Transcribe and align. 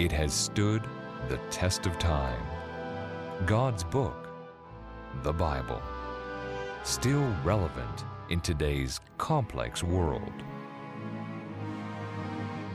It 0.00 0.12
has 0.12 0.32
stood 0.32 0.82
the 1.28 1.36
test 1.50 1.84
of 1.84 1.98
time. 1.98 2.42
God's 3.44 3.84
book, 3.84 4.30
the 5.22 5.32
Bible, 5.34 5.82
still 6.84 7.22
relevant 7.44 8.06
in 8.30 8.40
today's 8.40 8.98
complex 9.18 9.82
world. 9.84 10.32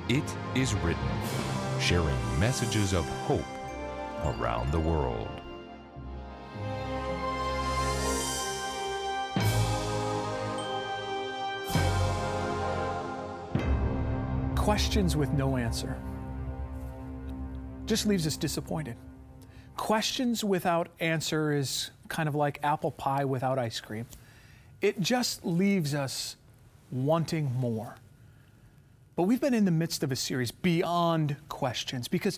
It 0.07 0.23
is 0.54 0.75
written, 0.75 1.01
sharing 1.79 2.15
messages 2.39 2.93
of 2.93 3.09
hope 3.25 3.42
around 4.23 4.71
the 4.71 4.79
world. 4.79 5.28
Questions 14.55 15.18
with 15.18 15.33
no 15.33 15.57
answer 15.57 16.00
just 17.86 18.06
leaves 18.07 18.25
us 18.25 18.38
disappointed. 18.38 18.96
Questions 19.78 20.44
without 20.44 20.88
answer 21.00 21.52
is 21.52 21.92
kind 22.08 22.30
of 22.30 22.36
like 22.36 22.60
apple 22.64 22.92
pie 22.92 23.25
without 23.25 23.60
ice 23.60 23.80
cream. 23.80 24.06
It 24.82 25.00
just 25.00 25.46
leaves 25.46 25.94
us 25.94 26.36
wanting 26.92 27.54
more. 27.56 27.96
But 29.16 29.24
we've 29.24 29.42
been 29.42 29.54
in 29.54 29.66
the 29.66 29.71
midst 29.71 30.04
of 30.04 30.11
a 30.11 30.16
series, 30.16 30.52
Beyond 30.52 31.38
Questions, 31.48 32.08
because 32.08 32.38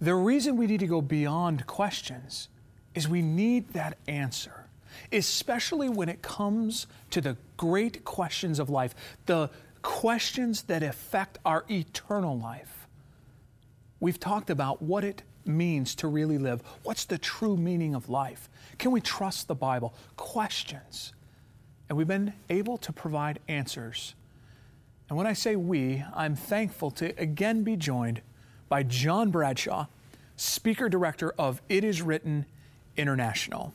the 0.00 0.14
reason 0.14 0.56
we 0.56 0.66
need 0.66 0.80
to 0.80 0.86
go 0.86 1.00
beyond 1.00 1.66
questions 1.66 2.48
is 2.94 3.08
we 3.08 3.22
need 3.22 3.72
that 3.72 3.96
answer, 4.08 4.66
especially 5.12 5.88
when 5.88 6.08
it 6.08 6.22
comes 6.22 6.86
to 7.10 7.20
the 7.20 7.36
great 7.56 8.04
questions 8.04 8.58
of 8.58 8.68
life, 8.68 8.94
the 9.26 9.48
questions 9.82 10.62
that 10.62 10.82
affect 10.82 11.38
our 11.44 11.64
eternal 11.70 12.36
life. 12.38 12.85
We've 14.00 14.20
talked 14.20 14.50
about 14.50 14.82
what 14.82 15.04
it 15.04 15.22
means 15.44 15.94
to 15.96 16.08
really 16.08 16.38
live. 16.38 16.62
What's 16.82 17.04
the 17.04 17.18
true 17.18 17.56
meaning 17.56 17.94
of 17.94 18.08
life? 18.08 18.48
Can 18.78 18.90
we 18.90 19.00
trust 19.00 19.48
the 19.48 19.54
Bible? 19.54 19.94
Questions. 20.16 21.12
And 21.88 21.96
we've 21.96 22.06
been 22.06 22.32
able 22.50 22.76
to 22.78 22.92
provide 22.92 23.38
answers. 23.48 24.14
And 25.08 25.16
when 25.16 25.26
I 25.26 25.34
say 25.34 25.56
we, 25.56 26.02
I'm 26.14 26.34
thankful 26.34 26.90
to 26.92 27.18
again 27.18 27.62
be 27.62 27.76
joined 27.76 28.22
by 28.68 28.82
John 28.82 29.30
Bradshaw, 29.30 29.86
Speaker 30.36 30.88
Director 30.88 31.32
of 31.38 31.62
It 31.68 31.84
Is 31.84 32.02
Written 32.02 32.46
International. 32.96 33.72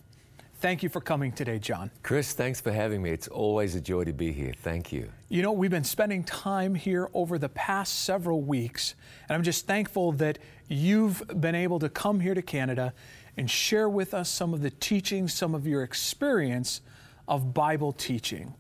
Thank 0.62 0.84
you 0.84 0.90
for 0.90 1.02
coming 1.02 1.32
today, 1.32 1.58
John. 1.58 1.90
Chris, 2.04 2.34
thanks 2.34 2.62
for 2.62 2.72
having 2.72 3.02
me. 3.02 3.10
It's 3.10 3.28
always 3.28 3.74
a 3.74 3.82
joy 3.82 4.04
to 4.04 4.14
be 4.14 4.32
here. 4.32 4.54
Thank 4.56 4.92
you. 4.92 5.10
You 5.28 5.42
know, 5.42 5.52
we've 5.52 5.72
been 5.72 5.84
spending 5.84 6.24
time 6.24 6.76
here 6.76 7.10
over 7.16 7.40
the 7.40 7.50
past 7.50 8.04
several 8.04 8.44
weeks, 8.44 8.94
and 9.28 9.36
I'm 9.36 9.42
just 9.42 9.66
thankful 9.66 10.12
that 10.14 10.38
you've 10.68 11.24
been 11.42 11.56
able 11.56 11.80
to 11.80 11.90
come 11.90 12.20
here 12.20 12.36
to 12.36 12.44
Canada 12.44 12.94
and 13.38 13.50
share 13.50 13.90
with 13.90 14.14
us 14.14 14.30
some 14.30 14.54
of 14.54 14.62
the 14.62 14.70
teachings, 14.70 15.34
some 15.34 15.56
of 15.56 15.66
your 15.66 15.82
experience 15.82 16.82
of 17.28 17.56
Bible 17.56 17.92
teaching. 17.92 18.54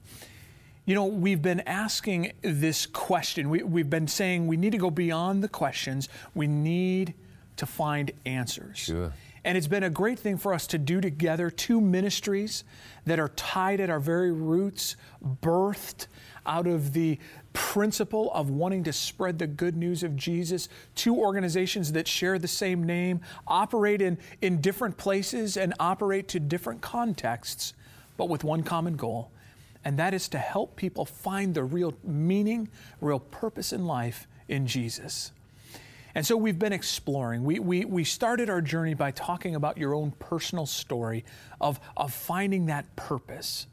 You 0.85 0.95
know, 0.95 1.05
we've 1.05 1.43
been 1.43 1.59
asking 1.67 2.31
this 2.41 2.87
question. 2.87 3.47
We, 3.51 3.61
we've 3.61 3.91
been 3.91 4.07
saying 4.07 4.47
we 4.47 4.57
need 4.57 4.71
to 4.71 4.79
go 4.79 4.89
beyond 4.89 5.43
the 5.43 5.49
questions, 5.49 6.09
we 6.33 6.47
need 6.47 7.13
to 7.57 7.67
find 7.67 8.11
answers. 8.25 8.79
Sure. 8.79 9.13
And 9.43 9.57
it's 9.57 9.67
been 9.67 9.83
a 9.83 9.89
great 9.89 10.19
thing 10.19 10.37
for 10.37 10.53
us 10.53 10.67
to 10.67 10.77
do 10.77 11.01
together 11.01 11.49
two 11.49 11.81
ministries 11.81 12.63
that 13.05 13.19
are 13.19 13.29
tied 13.29 13.79
at 13.79 13.89
our 13.89 13.99
very 13.99 14.31
roots, 14.31 14.95
birthed 15.41 16.07
out 16.45 16.67
of 16.67 16.93
the 16.93 17.17
principle 17.53 18.31
of 18.33 18.49
wanting 18.49 18.83
to 18.83 18.93
spread 18.93 19.39
the 19.39 19.47
good 19.47 19.75
news 19.75 20.03
of 20.03 20.15
Jesus. 20.15 20.69
Two 20.93 21.15
organizations 21.15 21.91
that 21.93 22.07
share 22.07 22.37
the 22.37 22.47
same 22.47 22.83
name, 22.83 23.21
operate 23.47 24.01
in, 24.01 24.17
in 24.41 24.61
different 24.61 24.97
places, 24.97 25.57
and 25.57 25.73
operate 25.79 26.27
to 26.29 26.39
different 26.39 26.81
contexts, 26.81 27.73
but 28.17 28.29
with 28.29 28.43
one 28.43 28.61
common 28.61 28.95
goal. 28.95 29.31
And 29.83 29.97
that 29.97 30.13
is 30.13 30.29
to 30.29 30.37
help 30.37 30.75
people 30.75 31.05
find 31.05 31.55
the 31.55 31.63
real 31.63 31.95
meaning, 32.03 32.69
real 32.99 33.19
purpose 33.19 33.73
in 33.73 33.87
life 33.87 34.27
in 34.47 34.67
Jesus. 34.67 35.31
And 36.13 36.25
so 36.25 36.35
we've 36.35 36.59
been 36.59 36.73
exploring. 36.73 37.43
We, 37.43 37.59
we, 37.59 37.85
we 37.85 38.03
started 38.03 38.49
our 38.49 38.61
journey 38.61 38.93
by 38.93 39.11
talking 39.11 39.55
about 39.55 39.77
your 39.77 39.93
own 39.93 40.11
personal 40.11 40.65
story 40.65 41.23
of, 41.59 41.79
of 41.95 42.13
finding 42.13 42.65
that 42.65 42.95
purpose. 42.95 43.67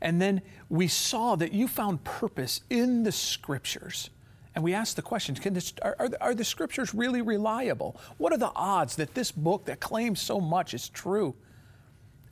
And 0.00 0.20
then 0.20 0.42
we 0.68 0.88
saw 0.88 1.36
that 1.36 1.52
you 1.52 1.68
found 1.68 2.04
purpose 2.04 2.62
in 2.68 3.04
the 3.04 3.12
scriptures. 3.12 4.10
And 4.54 4.62
we 4.62 4.74
asked 4.74 4.96
the 4.96 5.02
question 5.02 5.34
can 5.36 5.54
this, 5.54 5.72
are, 5.82 5.96
are, 5.98 6.10
are 6.20 6.34
the 6.34 6.44
scriptures 6.44 6.94
really 6.94 7.22
reliable? 7.22 8.00
What 8.18 8.32
are 8.32 8.38
the 8.38 8.52
odds 8.54 8.96
that 8.96 9.14
this 9.14 9.30
book 9.30 9.64
that 9.66 9.80
claims 9.80 10.20
so 10.20 10.40
much 10.40 10.74
is 10.74 10.88
true? 10.88 11.34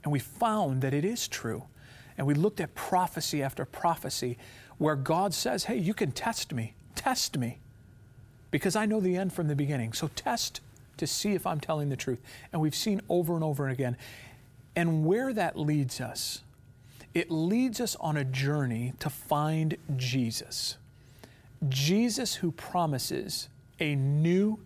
And 0.03 0.11
we 0.11 0.19
found 0.19 0.81
that 0.81 0.93
it 0.93 1.05
is 1.05 1.27
true. 1.27 1.63
And 2.17 2.27
we 2.27 2.33
looked 2.33 2.59
at 2.59 2.75
prophecy 2.75 3.41
after 3.41 3.65
prophecy 3.65 4.37
where 4.77 4.95
God 4.95 5.33
says, 5.33 5.63
hey, 5.63 5.77
you 5.77 5.93
can 5.93 6.11
test 6.11 6.53
me, 6.53 6.75
test 6.95 7.37
me 7.37 7.59
because 8.53 8.75
I 8.75 8.85
know 8.85 8.99
the 8.99 9.17
end 9.17 9.33
from 9.33 9.47
the 9.47 9.55
beginning. 9.55 9.93
So 9.93 10.11
test 10.15 10.61
to 10.97 11.07
see 11.07 11.33
if 11.33 11.47
I'm 11.47 11.59
telling 11.59 11.89
the 11.89 11.95
truth. 11.95 12.19
And 12.51 12.61
we've 12.61 12.75
seen 12.75 13.01
over 13.09 13.33
and 13.33 13.43
over 13.43 13.67
again. 13.67 13.97
And 14.75 15.05
where 15.05 15.33
that 15.33 15.57
leads 15.57 15.99
us, 15.99 16.43
it 17.15 17.31
leads 17.31 17.81
us 17.81 17.95
on 17.95 18.15
a 18.15 18.23
journey 18.23 18.93
to 18.99 19.09
find 19.09 19.75
Jesus. 19.95 20.77
Jesus 21.67 22.35
who 22.35 22.51
promises 22.51 23.49
a 23.79 23.95
new 23.95 24.59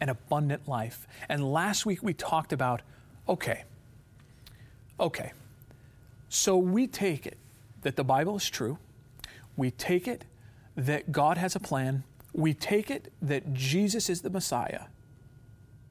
and 0.00 0.08
abundant 0.08 0.66
life. 0.66 1.06
And 1.28 1.52
last 1.52 1.84
week 1.84 2.02
we 2.02 2.14
talked 2.14 2.54
about 2.54 2.80
okay, 3.28 3.64
okay, 4.98 5.32
so 6.30 6.56
we 6.56 6.86
take 6.86 7.26
it 7.26 7.36
that 7.82 7.96
the 7.96 8.04
Bible 8.04 8.36
is 8.36 8.48
true, 8.48 8.78
we 9.54 9.70
take 9.70 10.08
it 10.08 10.24
that 10.76 11.12
God 11.12 11.36
has 11.36 11.54
a 11.54 11.60
plan, 11.60 12.04
we 12.38 12.54
take 12.54 12.88
it 12.88 13.12
that 13.20 13.52
Jesus 13.52 14.08
is 14.08 14.22
the 14.22 14.30
Messiah. 14.30 14.82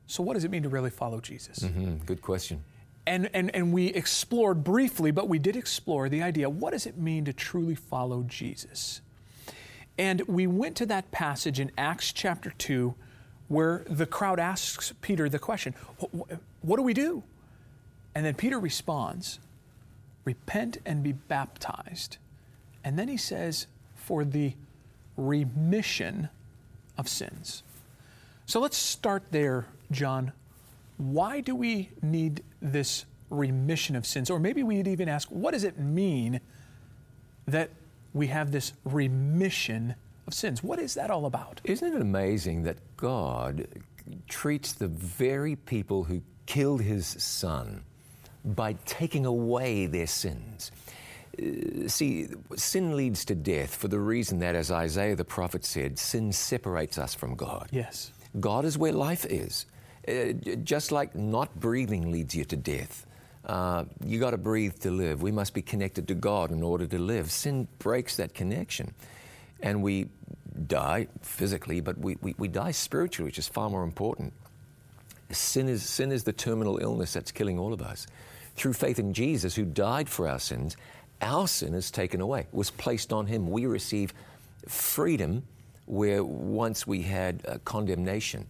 So, 0.08 0.24
what 0.24 0.35
does 0.35 0.46
it 0.46 0.52
mean 0.52 0.63
to 0.63 0.69
really 0.69 0.90
follow 0.90 1.19
Jesus? 1.19 1.59
Mm-hmm. 1.59 1.97
Good 2.06 2.22
question. 2.22 2.63
And, 3.06 3.30
and, 3.34 3.53
and 3.53 3.74
we 3.74 3.88
explored 3.88 4.63
briefly, 4.63 5.12
but 5.12 5.28
we 5.28 5.40
did 5.40 5.57
explore 5.57 6.07
the 6.09 6.24
idea 6.24 6.50
what 6.50 6.72
does 6.72 6.86
it 6.86 6.97
mean 6.97 7.25
to 7.25 7.34
truly 7.34 7.75
follow 7.75 8.24
Jesus? 8.24 9.02
And 9.97 10.22
we 10.22 10.47
went 10.47 10.78
to 10.78 10.86
that 10.86 11.12
passage 11.12 11.59
in 11.59 11.72
Acts 11.78 12.13
chapter 12.13 12.52
2 12.52 12.96
where 13.50 13.84
the 13.90 14.06
crowd 14.06 14.40
asks 14.40 14.94
Peter 15.02 15.28
the 15.28 15.40
question, 15.40 15.74
What, 15.97 16.40
what 16.62 16.78
do 16.78 16.84
we 16.84 16.94
do? 16.94 17.24
And 18.16 18.25
then 18.25 18.36
Peter 18.36 18.59
responds, 18.59 19.40
Repent 20.24 20.78
and 20.86 21.03
be 21.03 21.12
baptized. 21.12 22.18
And 22.86 22.97
then 22.97 23.09
he 23.09 23.18
says, 23.18 23.68
For 23.96 24.24
the 24.24 24.53
remission 25.18 26.30
of 26.97 27.08
sins. 27.08 27.63
So 28.46 28.59
let's 28.59 28.78
start 28.78 29.24
there, 29.31 29.66
John. 29.91 30.31
Why 30.97 31.41
do 31.41 31.56
we 31.56 31.90
need 32.02 32.44
this 32.62 33.06
remission 33.30 33.96
of 33.96 34.06
sins? 34.06 34.30
Or 34.30 34.40
maybe 34.40 34.63
we'd 34.63 34.88
even 34.88 35.09
ask, 35.09 35.28
what 35.30 35.52
does 35.52 35.63
it 35.63 35.78
mean 35.78 36.40
that 37.46 37.69
we 38.13 38.28
have 38.28 38.52
this 38.52 38.74
remission 38.86 39.96
of 40.25 40.34
sins? 40.34 40.63
What 40.63 40.80
is 40.80 40.94
that 40.96 41.12
all 41.12 41.25
about? 41.25 41.62
Isn't 41.63 41.94
it 41.94 42.02
amazing 42.02 42.63
that 42.63 42.78
God 42.97 43.68
treats 44.28 44.74
the 44.74 44.88
very 44.88 45.56
people 45.56 46.06
who 46.06 46.22
killed 46.46 46.81
his 46.81 47.06
son 47.06 47.83
by 48.44 48.74
taking 48.86 49.25
away 49.25 49.86
their 49.86 50.07
sins? 50.07 50.72
Uh, 51.39 51.88
see, 51.88 52.28
sin 52.56 52.95
leads 52.95 53.25
to 53.25 53.36
death 53.36 53.75
for 53.75 53.88
the 53.88 54.00
reason 54.00 54.39
that, 54.39 54.56
as 54.56 54.72
Isaiah 54.72 55.16
the 55.16 55.25
prophet 55.25 55.66
said, 55.66 56.00
sin 56.00 56.31
separates 56.31 56.98
us 56.98 57.13
from 57.13 57.36
God. 57.36 57.69
Yes. 57.72 58.12
God 58.39 58.66
is 58.66 58.78
where 58.78 58.92
life 58.92 59.25
is. 59.25 59.66
Uh, 60.07 60.34
just 60.63 60.92
like 60.92 61.16
not 61.16 61.60
breathing 61.60 62.12
leads 62.12 62.34
you 62.34 62.45
to 62.45 62.56
death. 62.56 63.06
Uh, 63.45 63.86
you 64.04 64.19
got 64.19 64.31
to 64.31 64.38
breathe 64.38 64.75
to 64.80 64.92
live. 64.92 65.22
We 65.22 65.31
must 65.31 65.54
be 65.54 65.62
connected 65.62 66.07
to 66.10 66.16
God 66.16 66.51
in 66.51 66.63
order 66.63 66.86
to 66.88 67.00
live. 67.00 67.31
Sin 67.31 67.68
breaks 67.80 68.18
that 68.18 68.34
connection. 68.34 68.94
And 69.62 69.81
we 69.81 70.10
die 70.68 71.07
physically, 71.22 71.81
but 71.81 71.98
we, 71.98 72.18
we, 72.22 72.36
we 72.38 72.48
die 72.48 72.72
spiritually, 72.72 73.28
which 73.28 73.39
is 73.39 73.48
far 73.48 73.69
more 73.69 73.84
important. 73.84 74.34
Sin 75.31 75.68
is, 75.68 75.84
sin 75.84 76.12
is 76.12 76.24
the 76.24 76.34
terminal 76.34 76.78
illness 76.78 77.13
that's 77.13 77.31
killing 77.31 77.60
all 77.60 77.74
of 77.74 77.81
us. 77.81 78.07
Through 78.56 78.74
faith 78.74 78.98
in 78.98 79.13
Jesus, 79.13 79.56
who 79.56 79.66
died 79.66 80.10
for 80.10 80.28
our 80.28 80.39
sins, 80.39 80.78
our 81.22 81.48
sin 81.48 81.74
is 81.74 81.92
taken 81.92 82.22
away, 82.22 82.48
was 82.52 82.69
placed 82.69 83.12
on 83.12 83.25
him. 83.25 83.50
We 83.50 83.66
receive 83.66 84.14
freedom 84.68 85.44
where 85.86 86.24
once 86.24 86.86
we 86.86 87.02
had 87.02 87.42
uh, 87.48 87.58
condemnation. 87.66 88.46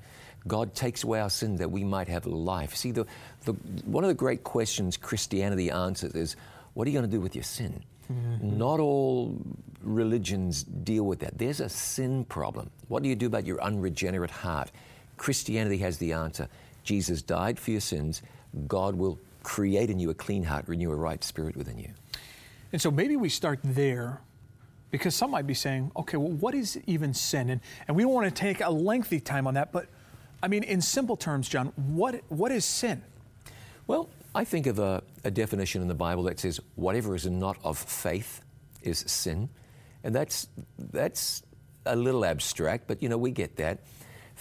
God 0.48 0.74
takes 0.74 1.04
away 1.04 1.20
our 1.20 1.30
sin 1.30 1.58
that 1.58 1.70
we 1.70 1.84
might 1.84 2.08
have 2.08 2.26
life. 2.26 2.76
See, 2.76 2.92
the, 2.92 3.06
the, 3.46 3.54
one 3.86 4.04
of 4.04 4.08
the 4.08 4.14
great 4.14 4.44
questions 4.44 4.98
Christianity 4.98 5.70
answers 5.70 6.14
is 6.14 6.36
what 6.74 6.88
are 6.88 6.90
you 6.90 6.98
going 6.98 7.10
to 7.10 7.16
do 7.16 7.22
with 7.22 7.36
your 7.36 7.44
sin? 7.44 7.84
Mm-hmm. 8.12 8.58
Not 8.58 8.80
all 8.80 9.38
religions 9.82 10.64
deal 10.64 11.04
with 11.04 11.20
that. 11.20 11.38
There's 11.38 11.60
a 11.60 11.70
sin 11.70 12.24
problem. 12.26 12.70
What 12.88 13.04
do 13.04 13.10
you 13.10 13.16
do 13.16 13.28
about 13.28 13.46
your 13.46 13.62
unregenerate 13.62 14.32
heart? 14.32 14.72
Christianity 15.18 15.78
has 15.80 15.98
the 15.98 16.14
answer. 16.14 16.48
Jesus 16.84 17.22
died 17.22 17.60
for 17.60 17.72
your 17.72 17.82
sins. 17.82 18.22
God 18.68 18.96
will 18.96 19.20
create 19.44 19.90
in 19.90 20.00
you 20.00 20.10
a 20.10 20.14
clean 20.14 20.44
heart, 20.44 20.68
renew 20.68 20.92
a 20.92 20.96
right 20.96 21.24
spirit 21.24 21.56
within 21.58 21.78
you. 21.78 21.90
And 22.72 22.82
so 22.82 22.92
maybe 22.92 23.16
we 23.16 23.30
start 23.30 23.60
there 23.64 24.22
because 24.92 25.16
some 25.16 25.32
might 25.32 25.48
be 25.48 25.54
saying, 25.54 25.92
okay, 25.96 26.18
well, 26.18 26.32
what 26.32 26.56
is 26.56 26.80
even 26.88 27.14
sin? 27.14 27.50
And, 27.50 27.62
and 27.88 27.96
we 27.96 28.04
don't 28.04 28.14
want 28.14 28.34
to 28.34 28.42
take 28.42 28.62
a 28.62 28.70
lengthy 28.70 29.20
time 29.20 29.48
on 29.48 29.54
that, 29.56 29.72
but 29.72 29.88
I 30.42 30.48
mean, 30.48 30.64
in 30.64 30.82
simple 30.82 31.18
terms, 31.18 31.50
John, 31.50 31.74
what, 31.76 32.22
what 32.30 32.52
is 32.52 32.64
sin? 32.64 33.04
Well, 33.88 34.10
I 34.36 34.44
think 34.44 34.68
of 34.68 34.80
a, 34.80 35.02
a 35.24 35.32
definition 35.32 35.82
in 35.82 35.88
the 35.88 35.96
Bible 35.96 36.24
that 36.24 36.40
says, 36.40 36.60
whatever 36.76 37.16
is 37.16 37.26
not 37.26 37.58
of 37.64 37.78
faith 37.78 38.42
is 38.82 39.00
sin. 39.00 39.50
And 40.04 40.14
that's, 40.14 40.48
that's 40.78 41.42
a 41.86 41.96
little 41.96 42.24
abstract, 42.24 42.88
but 42.88 43.02
you 43.02 43.10
know, 43.10 43.18
we 43.18 43.32
get 43.32 43.56
that. 43.58 43.80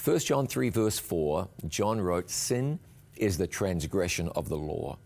1 0.05 0.19
John 0.20 0.46
3, 0.46 0.69
verse 0.69 0.99
4, 0.99 1.49
John 1.69 2.00
wrote, 2.00 2.31
Sin 2.31 2.79
is 3.17 3.38
the 3.38 3.46
transgression 3.46 4.29
of 4.37 4.49
the 4.49 4.56
law. 4.56 4.99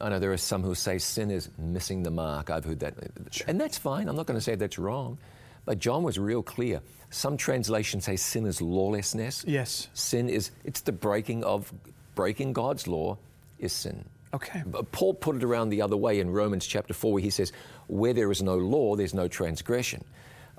I 0.00 0.08
know 0.08 0.18
there 0.18 0.32
are 0.32 0.36
some 0.36 0.62
who 0.62 0.74
say 0.74 0.98
sin 0.98 1.30
is 1.30 1.50
missing 1.58 2.02
the 2.02 2.10
mark. 2.10 2.50
I've 2.50 2.64
heard 2.64 2.80
that. 2.80 2.94
Sure. 3.30 3.46
And 3.48 3.60
that's 3.60 3.78
fine. 3.78 4.08
I'm 4.08 4.16
not 4.16 4.26
going 4.26 4.38
to 4.38 4.44
say 4.44 4.54
that's 4.54 4.78
wrong. 4.78 5.18
But 5.64 5.78
John 5.78 6.02
was 6.02 6.18
real 6.18 6.42
clear. 6.42 6.80
Some 7.10 7.36
translations 7.36 8.04
say 8.04 8.16
sin 8.16 8.46
is 8.46 8.62
lawlessness. 8.62 9.44
Yes. 9.46 9.88
Sin 9.92 10.28
is, 10.28 10.50
it's 10.64 10.82
the 10.82 10.92
breaking 10.92 11.44
of, 11.44 11.72
breaking 12.14 12.52
God's 12.52 12.86
law 12.86 13.18
is 13.58 13.72
sin. 13.72 14.04
Okay. 14.32 14.62
But 14.64 14.92
Paul 14.92 15.14
put 15.14 15.36
it 15.36 15.44
around 15.44 15.70
the 15.70 15.82
other 15.82 15.96
way 15.96 16.20
in 16.20 16.30
Romans 16.30 16.66
chapter 16.66 16.94
4, 16.94 17.14
where 17.14 17.22
he 17.22 17.30
says, 17.30 17.52
Where 17.86 18.12
there 18.12 18.30
is 18.30 18.42
no 18.42 18.56
law, 18.56 18.94
there's 18.94 19.14
no 19.14 19.26
transgression. 19.26 20.04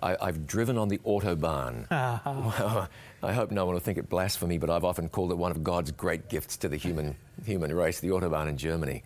I, 0.01 0.15
have 0.21 0.47
driven 0.47 0.77
on 0.77 0.87
the 0.87 0.97
Autobahn. 0.99 1.85
Uh-huh. 1.91 2.87
I 3.23 3.33
hope 3.33 3.51
no 3.51 3.65
one 3.65 3.73
will 3.73 3.81
think 3.81 3.97
it 3.97 4.09
blasphemy, 4.09 4.57
but 4.57 4.69
I've 4.69 4.85
often 4.85 5.09
called 5.09 5.31
it 5.31 5.37
one 5.37 5.51
of 5.51 5.63
God's 5.63 5.91
great 5.91 6.29
gifts 6.29 6.57
to 6.57 6.69
the 6.69 6.77
human, 6.77 7.15
human 7.45 7.73
race, 7.73 7.99
the 7.99 8.09
Autobahn 8.09 8.47
in 8.47 8.57
Germany. 8.57 9.03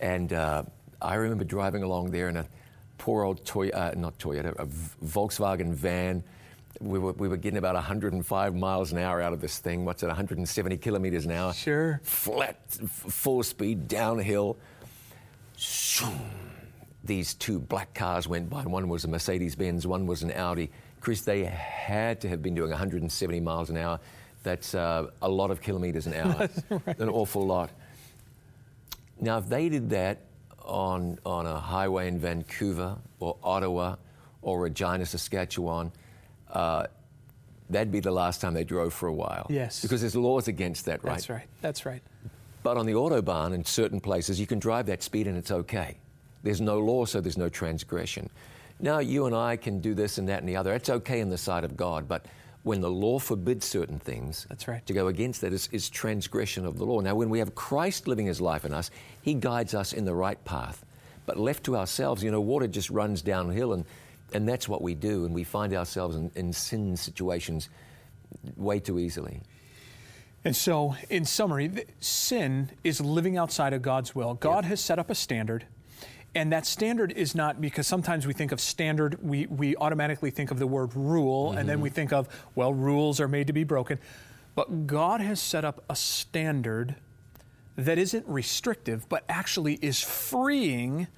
And 0.00 0.32
uh, 0.32 0.64
I 1.00 1.14
remember 1.14 1.44
driving 1.44 1.82
along 1.82 2.10
there 2.10 2.28
in 2.28 2.36
a 2.36 2.46
poor 2.98 3.24
old 3.24 3.44
Toy, 3.44 3.68
uh, 3.70 3.94
not 3.96 4.18
Toyota, 4.18 4.54
a 4.58 4.66
Volkswagen 5.04 5.72
van. 5.72 6.22
We 6.80 6.98
were, 6.98 7.12
we 7.12 7.26
were 7.26 7.36
getting 7.36 7.58
about 7.58 7.74
105 7.74 8.54
miles 8.54 8.92
an 8.92 8.98
hour 8.98 9.20
out 9.20 9.32
of 9.32 9.40
this 9.40 9.58
thing. 9.58 9.84
What's 9.84 10.02
it, 10.02 10.06
170 10.06 10.76
kilometers 10.76 11.24
an 11.24 11.32
hour? 11.32 11.52
Sure. 11.52 12.00
Flat, 12.04 12.60
f- 12.80 12.88
full 12.88 13.42
speed, 13.42 13.88
downhill. 13.88 14.56
Shoom. 15.56 16.18
These 17.02 17.34
two 17.34 17.58
black 17.58 17.94
cars 17.94 18.28
went 18.28 18.48
by. 18.50 18.62
One 18.62 18.88
was 18.88 19.04
a 19.04 19.08
Mercedes 19.08 19.56
Benz, 19.56 19.86
one 19.86 20.06
was 20.06 20.22
an 20.22 20.32
Audi. 20.32 20.70
Chris, 21.00 21.22
they 21.22 21.44
had 21.44 22.20
to 22.20 22.28
have 22.28 22.42
been 22.42 22.54
doing 22.54 22.70
170 22.70 23.40
miles 23.40 23.70
an 23.70 23.76
hour. 23.76 23.98
That's 24.42 24.74
uh, 24.74 25.08
a 25.20 25.28
lot 25.28 25.50
of 25.50 25.60
kilometers 25.60 26.06
an 26.06 26.14
hour, 26.14 26.48
right. 26.86 26.98
an 26.98 27.08
awful 27.08 27.44
lot. 27.44 27.70
Now, 29.20 29.38
if 29.38 29.48
they 29.48 29.68
did 29.68 29.90
that 29.90 30.18
on, 30.64 31.18
on 31.24 31.46
a 31.46 31.58
highway 31.58 32.08
in 32.08 32.18
Vancouver 32.18 32.96
or 33.20 33.36
Ottawa 33.42 33.96
or 34.42 34.60
Regina, 34.60 35.06
Saskatchewan, 35.06 35.92
uh, 36.52 36.86
that'd 37.70 37.92
be 37.92 38.00
the 38.00 38.10
last 38.10 38.40
time 38.40 38.54
they 38.54 38.64
drove 38.64 38.94
for 38.94 39.08
a 39.08 39.12
while. 39.12 39.46
Yes. 39.50 39.82
Because 39.82 40.00
there's 40.00 40.16
laws 40.16 40.48
against 40.48 40.84
that, 40.86 41.02
right? 41.04 41.14
That's 41.14 41.28
right. 41.28 41.46
That's 41.60 41.86
right. 41.86 42.02
But 42.62 42.76
on 42.76 42.86
the 42.86 42.92
Autobahn, 42.92 43.54
in 43.54 43.64
certain 43.64 44.00
places, 44.00 44.38
you 44.38 44.46
can 44.46 44.58
drive 44.58 44.86
that 44.86 45.02
speed 45.02 45.26
and 45.26 45.36
it's 45.36 45.50
okay. 45.50 45.96
There's 46.42 46.60
no 46.60 46.78
law, 46.78 47.04
so 47.04 47.20
there's 47.20 47.38
no 47.38 47.48
transgression. 47.48 48.30
Now, 48.80 49.00
you 49.00 49.26
and 49.26 49.34
I 49.34 49.56
can 49.56 49.80
do 49.80 49.94
this 49.94 50.18
and 50.18 50.28
that 50.28 50.40
and 50.40 50.48
the 50.48 50.56
other. 50.56 50.72
It's 50.72 50.88
okay 50.88 51.20
in 51.20 51.30
the 51.30 51.38
sight 51.38 51.64
of 51.64 51.76
God, 51.76 52.06
but 52.06 52.26
when 52.62 52.80
the 52.80 52.90
law 52.90 53.18
forbids 53.18 53.66
certain 53.66 53.98
things, 53.98 54.46
that's 54.48 54.68
right. 54.68 54.84
To 54.86 54.92
go 54.92 55.06
against 55.06 55.40
that 55.40 55.52
is, 55.52 55.68
is 55.72 55.88
transgression 55.88 56.66
of 56.66 56.78
the 56.78 56.84
law. 56.84 57.00
Now, 57.00 57.14
when 57.14 57.30
we 57.30 57.38
have 57.38 57.54
Christ 57.54 58.08
living 58.08 58.26
His 58.26 58.40
life 58.40 58.64
in 58.64 58.72
us, 58.72 58.90
He 59.22 59.34
guides 59.34 59.74
us 59.74 59.92
in 59.92 60.04
the 60.04 60.14
right 60.14 60.42
path. 60.44 60.84
But 61.24 61.38
left 61.38 61.64
to 61.64 61.76
ourselves, 61.76 62.22
you 62.22 62.30
know, 62.30 62.40
water 62.40 62.66
just 62.66 62.90
runs 62.90 63.22
downhill, 63.22 63.72
and 63.74 63.84
and 64.32 64.46
that's 64.48 64.68
what 64.68 64.82
we 64.82 64.94
do, 64.94 65.24
and 65.24 65.34
we 65.34 65.44
find 65.44 65.72
ourselves 65.72 66.16
in, 66.16 66.30
in 66.34 66.52
sin 66.52 66.96
situations 66.96 67.70
way 68.56 68.78
too 68.78 68.98
easily. 68.98 69.40
And 70.44 70.54
so, 70.54 70.96
in 71.10 71.24
summary, 71.24 71.84
sin 72.00 72.70
is 72.84 73.00
living 73.00 73.36
outside 73.36 73.72
of 73.72 73.82
God's 73.82 74.14
will. 74.14 74.34
God 74.34 74.64
has 74.64 74.80
set 74.80 74.98
up 74.98 75.10
a 75.10 75.14
standard. 75.14 75.66
And 76.38 76.52
that 76.52 76.66
standard 76.66 77.10
is 77.10 77.34
not 77.34 77.60
because 77.60 77.88
sometimes 77.88 78.24
we 78.24 78.32
think 78.32 78.52
of 78.52 78.60
standard, 78.60 79.20
we, 79.20 79.46
we 79.46 79.74
automatically 79.74 80.30
think 80.30 80.52
of 80.52 80.60
the 80.60 80.68
word 80.68 80.94
rule, 80.94 81.48
mm-hmm. 81.48 81.58
and 81.58 81.68
then 81.68 81.80
we 81.80 81.88
mm-hmm. 81.88 81.96
think 81.96 82.12
of, 82.12 82.28
well, 82.54 82.72
rules 82.72 83.20
are 83.20 83.26
made 83.26 83.48
to 83.48 83.52
be 83.52 83.64
broken. 83.64 83.98
But 84.54 84.86
God 84.86 85.20
has 85.20 85.40
set 85.40 85.64
up 85.64 85.82
a 85.90 85.96
standard 85.96 86.94
that 87.74 87.98
isn't 87.98 88.24
restrictive, 88.28 89.08
but 89.08 89.24
actually 89.28 89.80
is 89.82 90.00
freeing 90.00 91.08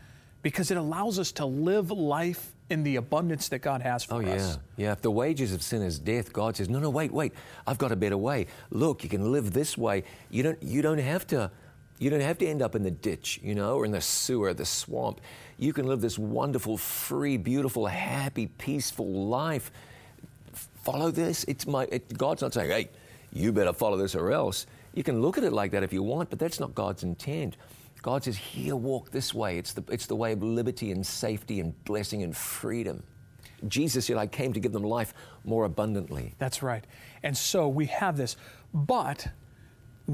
because 0.40 0.70
it 0.70 0.78
allows 0.78 1.18
us 1.18 1.32
to 1.32 1.44
live 1.44 1.90
life 1.90 2.52
in 2.70 2.82
the 2.82 2.96
abundance 2.96 3.50
that 3.50 3.58
God 3.58 3.82
has 3.82 4.02
for 4.02 4.22
us. 4.22 4.56
oh, 4.56 4.60
yeah. 4.78 4.86
Yeah, 4.86 4.92
if 4.92 5.02
the 5.02 5.10
wages 5.10 5.52
of 5.52 5.62
sin 5.62 5.82
is 5.82 5.98
death, 5.98 6.32
God 6.32 6.56
says, 6.56 6.70
no, 6.70 6.78
no, 6.78 6.88
wait, 6.88 7.12
wait, 7.12 7.34
I've 7.66 7.76
got 7.76 7.92
a 7.92 7.96
better 7.96 8.16
way. 8.16 8.46
Look, 8.70 9.02
you 9.02 9.10
can 9.10 9.32
live 9.32 9.52
this 9.52 9.76
way. 9.76 10.04
You 10.30 10.44
don't, 10.44 10.62
you 10.62 10.80
don't 10.80 10.96
have 10.96 11.26
to 11.26 11.50
you 12.00 12.08
don't 12.08 12.20
have 12.20 12.38
to 12.38 12.46
end 12.46 12.62
up 12.62 12.74
in 12.74 12.82
the 12.82 12.90
ditch, 12.90 13.38
you 13.42 13.54
know, 13.54 13.76
or 13.76 13.84
in 13.84 13.92
the 13.92 14.00
sewer, 14.00 14.54
the 14.54 14.64
swamp. 14.64 15.20
You 15.58 15.74
can 15.74 15.86
live 15.86 16.00
this 16.00 16.18
wonderful, 16.18 16.78
free, 16.78 17.36
beautiful, 17.36 17.86
happy, 17.86 18.46
peaceful 18.46 19.28
life. 19.28 19.70
Follow 20.82 21.10
this. 21.10 21.44
It's 21.44 21.66
my. 21.66 21.84
It, 21.92 22.16
God's 22.16 22.40
not 22.40 22.54
saying, 22.54 22.70
"Hey, 22.70 22.88
you 23.34 23.52
better 23.52 23.74
follow 23.74 23.98
this 23.98 24.14
or 24.14 24.32
else." 24.32 24.66
You 24.94 25.02
can 25.02 25.20
look 25.20 25.36
at 25.36 25.44
it 25.44 25.52
like 25.52 25.72
that 25.72 25.82
if 25.82 25.92
you 25.92 26.02
want, 26.02 26.30
but 26.30 26.38
that's 26.38 26.58
not 26.58 26.74
God's 26.74 27.02
intent. 27.02 27.58
God 28.00 28.24
says, 28.24 28.38
"Here, 28.38 28.74
walk 28.74 29.10
this 29.10 29.34
way. 29.34 29.58
It's 29.58 29.74
the 29.74 29.84
it's 29.90 30.06
the 30.06 30.16
way 30.16 30.32
of 30.32 30.42
liberty 30.42 30.92
and 30.92 31.06
safety 31.06 31.60
and 31.60 31.84
blessing 31.84 32.22
and 32.22 32.34
freedom." 32.34 33.02
Jesus 33.68 34.06
said, 34.06 34.16
"I 34.16 34.26
came 34.26 34.54
to 34.54 34.60
give 34.60 34.72
them 34.72 34.84
life 34.84 35.12
more 35.44 35.66
abundantly." 35.66 36.34
That's 36.38 36.62
right. 36.62 36.86
And 37.22 37.36
so 37.36 37.68
we 37.68 37.86
have 37.86 38.16
this, 38.16 38.38
but 38.72 39.28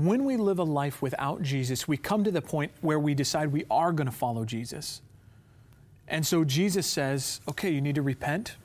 when 0.04 0.24
we 0.24 0.36
live 0.36 0.58
a 0.58 0.64
life 0.64 1.00
without 1.00 1.42
Jesus, 1.42 1.88
we 1.88 1.96
come 1.96 2.22
to 2.24 2.30
the 2.30 2.42
point 2.42 2.70
where 2.82 2.98
we 2.98 3.14
decide 3.14 3.52
we 3.52 3.64
are 3.70 3.92
going 3.92 4.06
to 4.06 4.12
follow 4.12 4.44
Jesus. 4.44 5.00
And 6.06 6.26
so 6.26 6.44
Jesus 6.44 6.86
says, 6.86 7.40
okay, 7.48 7.70
you 7.70 7.80
need 7.80 7.94
to 7.94 8.02
repent, 8.02 8.56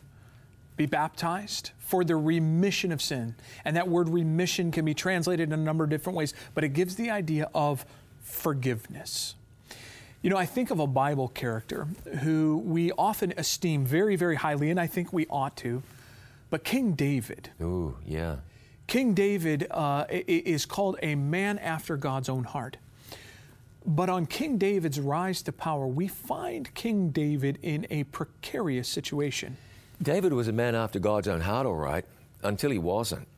be 0.75 0.85
baptized 0.85 1.71
for 1.79 2.03
the 2.03 2.15
remission 2.15 2.91
of 2.91 3.01
sin. 3.01 3.35
And 3.63 3.77
that 3.77 3.87
word 3.87 4.09
remission 4.09 4.71
can 4.71 4.83
be 4.83 4.93
translated 4.93 5.49
in 5.49 5.53
a 5.53 5.63
number 5.63 5.83
of 5.83 5.89
different 5.89 6.17
ways, 6.17 6.33
but 6.53 6.63
it 6.63 6.69
gives 6.69 6.95
the 6.95 7.09
idea 7.09 7.49
of 7.55 7.85
forgiveness. 8.21 9.35
You 10.21 10.29
know, 10.29 10.37
I 10.37 10.45
think 10.45 10.69
of 10.69 10.79
a 10.79 10.87
Bible 10.87 11.29
character 11.29 11.87
who 12.21 12.61
we 12.65 12.91
often 12.91 13.33
esteem 13.37 13.85
very, 13.85 14.15
very 14.15 14.35
highly, 14.35 14.69
and 14.69 14.79
I 14.79 14.85
think 14.85 15.11
we 15.11 15.25
ought 15.29 15.55
to, 15.57 15.81
but 16.49 16.63
King 16.63 16.91
David. 16.91 17.49
Ooh, 17.61 17.95
yeah. 18.05 18.37
King 18.91 19.13
David 19.13 19.67
uh, 19.71 20.03
is 20.09 20.65
called 20.65 20.97
a 21.01 21.15
man 21.15 21.59
after 21.59 21.95
God's 21.95 22.27
own 22.27 22.43
heart. 22.43 22.75
But 23.85 24.09
on 24.09 24.25
King 24.25 24.57
David's 24.57 24.99
rise 24.99 25.41
to 25.43 25.53
power, 25.53 25.87
we 25.87 26.09
find 26.09 26.73
King 26.73 27.09
David 27.11 27.57
in 27.61 27.87
a 27.89 28.03
precarious 28.03 28.89
situation. 28.89 29.55
David 30.01 30.33
was 30.33 30.49
a 30.49 30.51
man 30.51 30.75
after 30.75 30.99
God's 30.99 31.29
own 31.29 31.39
heart, 31.39 31.65
all 31.65 31.77
right, 31.77 32.03
until 32.43 32.69
he 32.69 32.79
wasn't. 32.79 33.29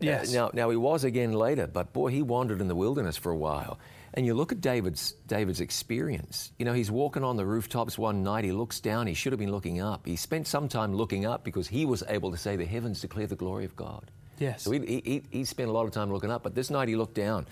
Yes. 0.00 0.34
Uh, 0.34 0.38
now, 0.38 0.50
now 0.54 0.70
he 0.70 0.76
was 0.76 1.04
again 1.04 1.34
later, 1.34 1.66
but 1.66 1.92
boy, 1.92 2.08
he 2.08 2.22
wandered 2.22 2.62
in 2.62 2.68
the 2.68 2.74
wilderness 2.74 3.18
for 3.18 3.30
a 3.30 3.36
while. 3.36 3.78
And 4.14 4.24
you 4.24 4.32
look 4.32 4.52
at 4.52 4.62
David's 4.62 5.12
David's 5.26 5.60
experience. 5.60 6.52
You 6.58 6.64
know, 6.64 6.72
he's 6.72 6.90
walking 6.90 7.24
on 7.24 7.36
the 7.36 7.44
rooftops 7.44 7.98
one 7.98 8.22
night. 8.22 8.44
He 8.44 8.52
looks 8.52 8.80
down. 8.80 9.06
He 9.06 9.12
should 9.12 9.34
have 9.34 9.40
been 9.40 9.52
looking 9.52 9.82
up. 9.82 10.06
He 10.06 10.16
spent 10.16 10.46
some 10.46 10.66
time 10.66 10.94
looking 10.94 11.26
up 11.26 11.44
because 11.44 11.68
he 11.68 11.84
was 11.84 12.02
able 12.08 12.30
to 12.30 12.38
say, 12.38 12.56
"The 12.56 12.64
heavens 12.64 13.02
declare 13.02 13.26
the 13.26 13.36
glory 13.36 13.66
of 13.66 13.76
God." 13.76 14.10
Yes. 14.38 14.62
So 14.62 14.72
he, 14.72 15.02
he, 15.04 15.22
he 15.30 15.44
spent 15.44 15.68
a 15.68 15.72
lot 15.72 15.84
of 15.84 15.92
time 15.92 16.12
looking 16.12 16.30
up, 16.30 16.42
but 16.42 16.54
this 16.54 16.70
night 16.70 16.88
he 16.88 16.96
looked 16.96 17.14
down. 17.14 17.46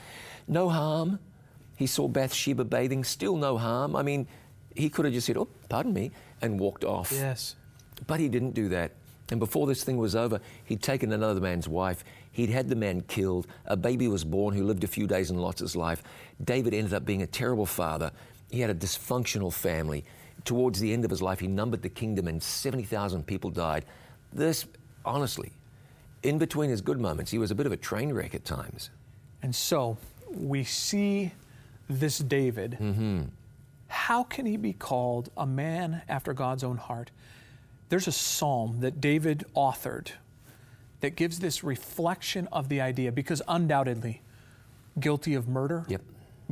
No 0.48 0.68
harm. 0.68 1.18
He 1.76 1.86
saw 1.86 2.08
Bathsheba 2.08 2.64
bathing, 2.64 3.04
still 3.04 3.36
no 3.36 3.56
harm. 3.58 3.96
I 3.96 4.02
mean, 4.02 4.26
he 4.74 4.88
could 4.88 5.04
have 5.04 5.14
just 5.14 5.26
said, 5.26 5.36
oh, 5.36 5.48
pardon 5.68 5.92
me, 5.92 6.10
and 6.40 6.58
walked 6.58 6.84
off. 6.84 7.12
Yes. 7.12 7.56
But 8.06 8.20
he 8.20 8.28
didn't 8.28 8.52
do 8.52 8.68
that. 8.70 8.92
And 9.30 9.40
before 9.40 9.66
this 9.66 9.82
thing 9.82 9.96
was 9.96 10.14
over, 10.14 10.40
he'd 10.64 10.82
taken 10.82 11.12
another 11.12 11.40
man's 11.40 11.68
wife. 11.68 12.04
He'd 12.32 12.50
had 12.50 12.68
the 12.68 12.76
man 12.76 13.02
killed. 13.02 13.46
A 13.66 13.76
baby 13.76 14.08
was 14.08 14.24
born 14.24 14.54
who 14.54 14.64
lived 14.64 14.84
a 14.84 14.88
few 14.88 15.06
days 15.06 15.30
in 15.30 15.38
Lot's 15.38 15.76
life. 15.76 16.02
David 16.44 16.74
ended 16.74 16.92
up 16.92 17.04
being 17.04 17.22
a 17.22 17.26
terrible 17.26 17.66
father. 17.66 18.10
He 18.50 18.60
had 18.60 18.70
a 18.70 18.74
dysfunctional 18.74 19.52
family. 19.52 20.04
Towards 20.44 20.80
the 20.80 20.92
end 20.92 21.04
of 21.04 21.10
his 21.10 21.22
life, 21.22 21.40
he 21.40 21.46
numbered 21.46 21.82
the 21.82 21.88
kingdom 21.88 22.28
and 22.28 22.42
70,000 22.42 23.26
people 23.26 23.48
died. 23.50 23.84
This, 24.32 24.66
honestly, 25.04 25.52
in 26.23 26.38
between 26.38 26.71
his 26.71 26.81
good 26.81 27.00
moments, 27.00 27.31
he 27.31 27.38
was 27.38 27.50
a 27.50 27.55
bit 27.55 27.67
of 27.67 27.73
a 27.73 27.76
train 27.76 28.12
wreck 28.12 28.35
at 28.35 28.45
times. 28.45 28.91
And 29.43 29.55
so 29.55 29.97
we 30.31 30.64
see 30.64 31.33
this 31.88 32.19
David. 32.19 32.79
Mm-hmm. 32.81 33.23
How 33.88 34.23
can 34.23 34.47
he 34.47 34.57
be 34.57 34.73
called 34.73 35.31
a 35.37 35.47
man 35.47 36.02
after 36.09 36.33
God's 36.33 36.64
own 36.64 36.76
heart? 36.79 37.11
There's 37.88 38.07
a 38.09 38.12
psalm 38.12 38.81
that 38.81 39.00
David 39.00 39.45
authored 39.55 40.12
that 41.00 41.17
gives 41.17 41.41
this 41.41 41.62
reflection 41.64 42.49
of 42.52 42.69
the 42.69 42.81
idea 42.81 43.12
because 43.12 43.43
undoubtedly 43.49 44.23
guilty 44.99 45.35
of 45.35 45.49
murder, 45.49 45.85
Yep. 45.88 46.02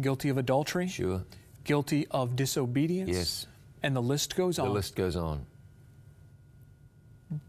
guilty 0.00 0.29
of 0.29 0.37
adultery, 0.37 0.89
Sure. 0.89 1.23
guilty 1.65 2.07
of 2.11 2.37
disobedience, 2.37 3.11
Yes. 3.11 3.47
and 3.83 3.95
the 3.95 4.03
list 4.03 4.35
goes 4.37 4.57
The 4.57 4.62
on. 4.62 4.69
The 4.69 4.75
list 4.75 4.97
goes 4.97 5.17
on. 5.17 5.47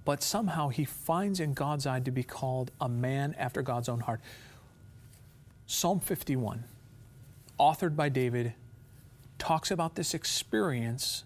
But 0.05 0.21
somehow 0.21 0.69
he 0.69 0.85
finds 0.85 1.39
in 1.39 1.53
God's 1.53 1.87
eye 1.87 1.99
to 2.01 2.11
be 2.11 2.23
called 2.23 2.71
a 2.79 2.87
man 2.87 3.35
after 3.37 3.61
God's 3.61 3.89
own 3.89 4.01
heart. 4.01 4.21
Psalm 5.65 5.99
51, 5.99 6.65
authored 7.59 7.95
by 7.95 8.09
David, 8.09 8.53
talks 9.39 9.71
about 9.71 9.95
this 9.95 10.13
experience 10.13 11.23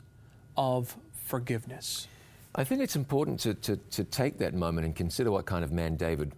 of 0.55 0.95
forgiveness. 1.13 2.07
I 2.53 2.63
think 2.63 2.81
it's 2.81 2.95
important 2.95 3.41
to, 3.41 3.53
to, 3.55 3.75
to 3.75 4.03
take 4.05 4.37
that 4.37 4.53
moment 4.53 4.85
and 4.85 4.95
consider 4.95 5.31
what 5.31 5.45
kind 5.45 5.63
of 5.63 5.71
man 5.71 5.97
David 5.97 6.31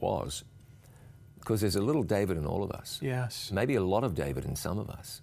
was. 0.00 0.44
Because 1.38 1.62
there's 1.62 1.76
a 1.76 1.80
little 1.80 2.02
David 2.02 2.36
in 2.36 2.44
all 2.44 2.62
of 2.62 2.70
us. 2.70 2.98
Yes. 3.00 3.50
Maybe 3.50 3.76
a 3.76 3.82
lot 3.82 4.04
of 4.04 4.14
David 4.14 4.44
in 4.44 4.56
some 4.56 4.78
of 4.78 4.90
us. 4.90 5.22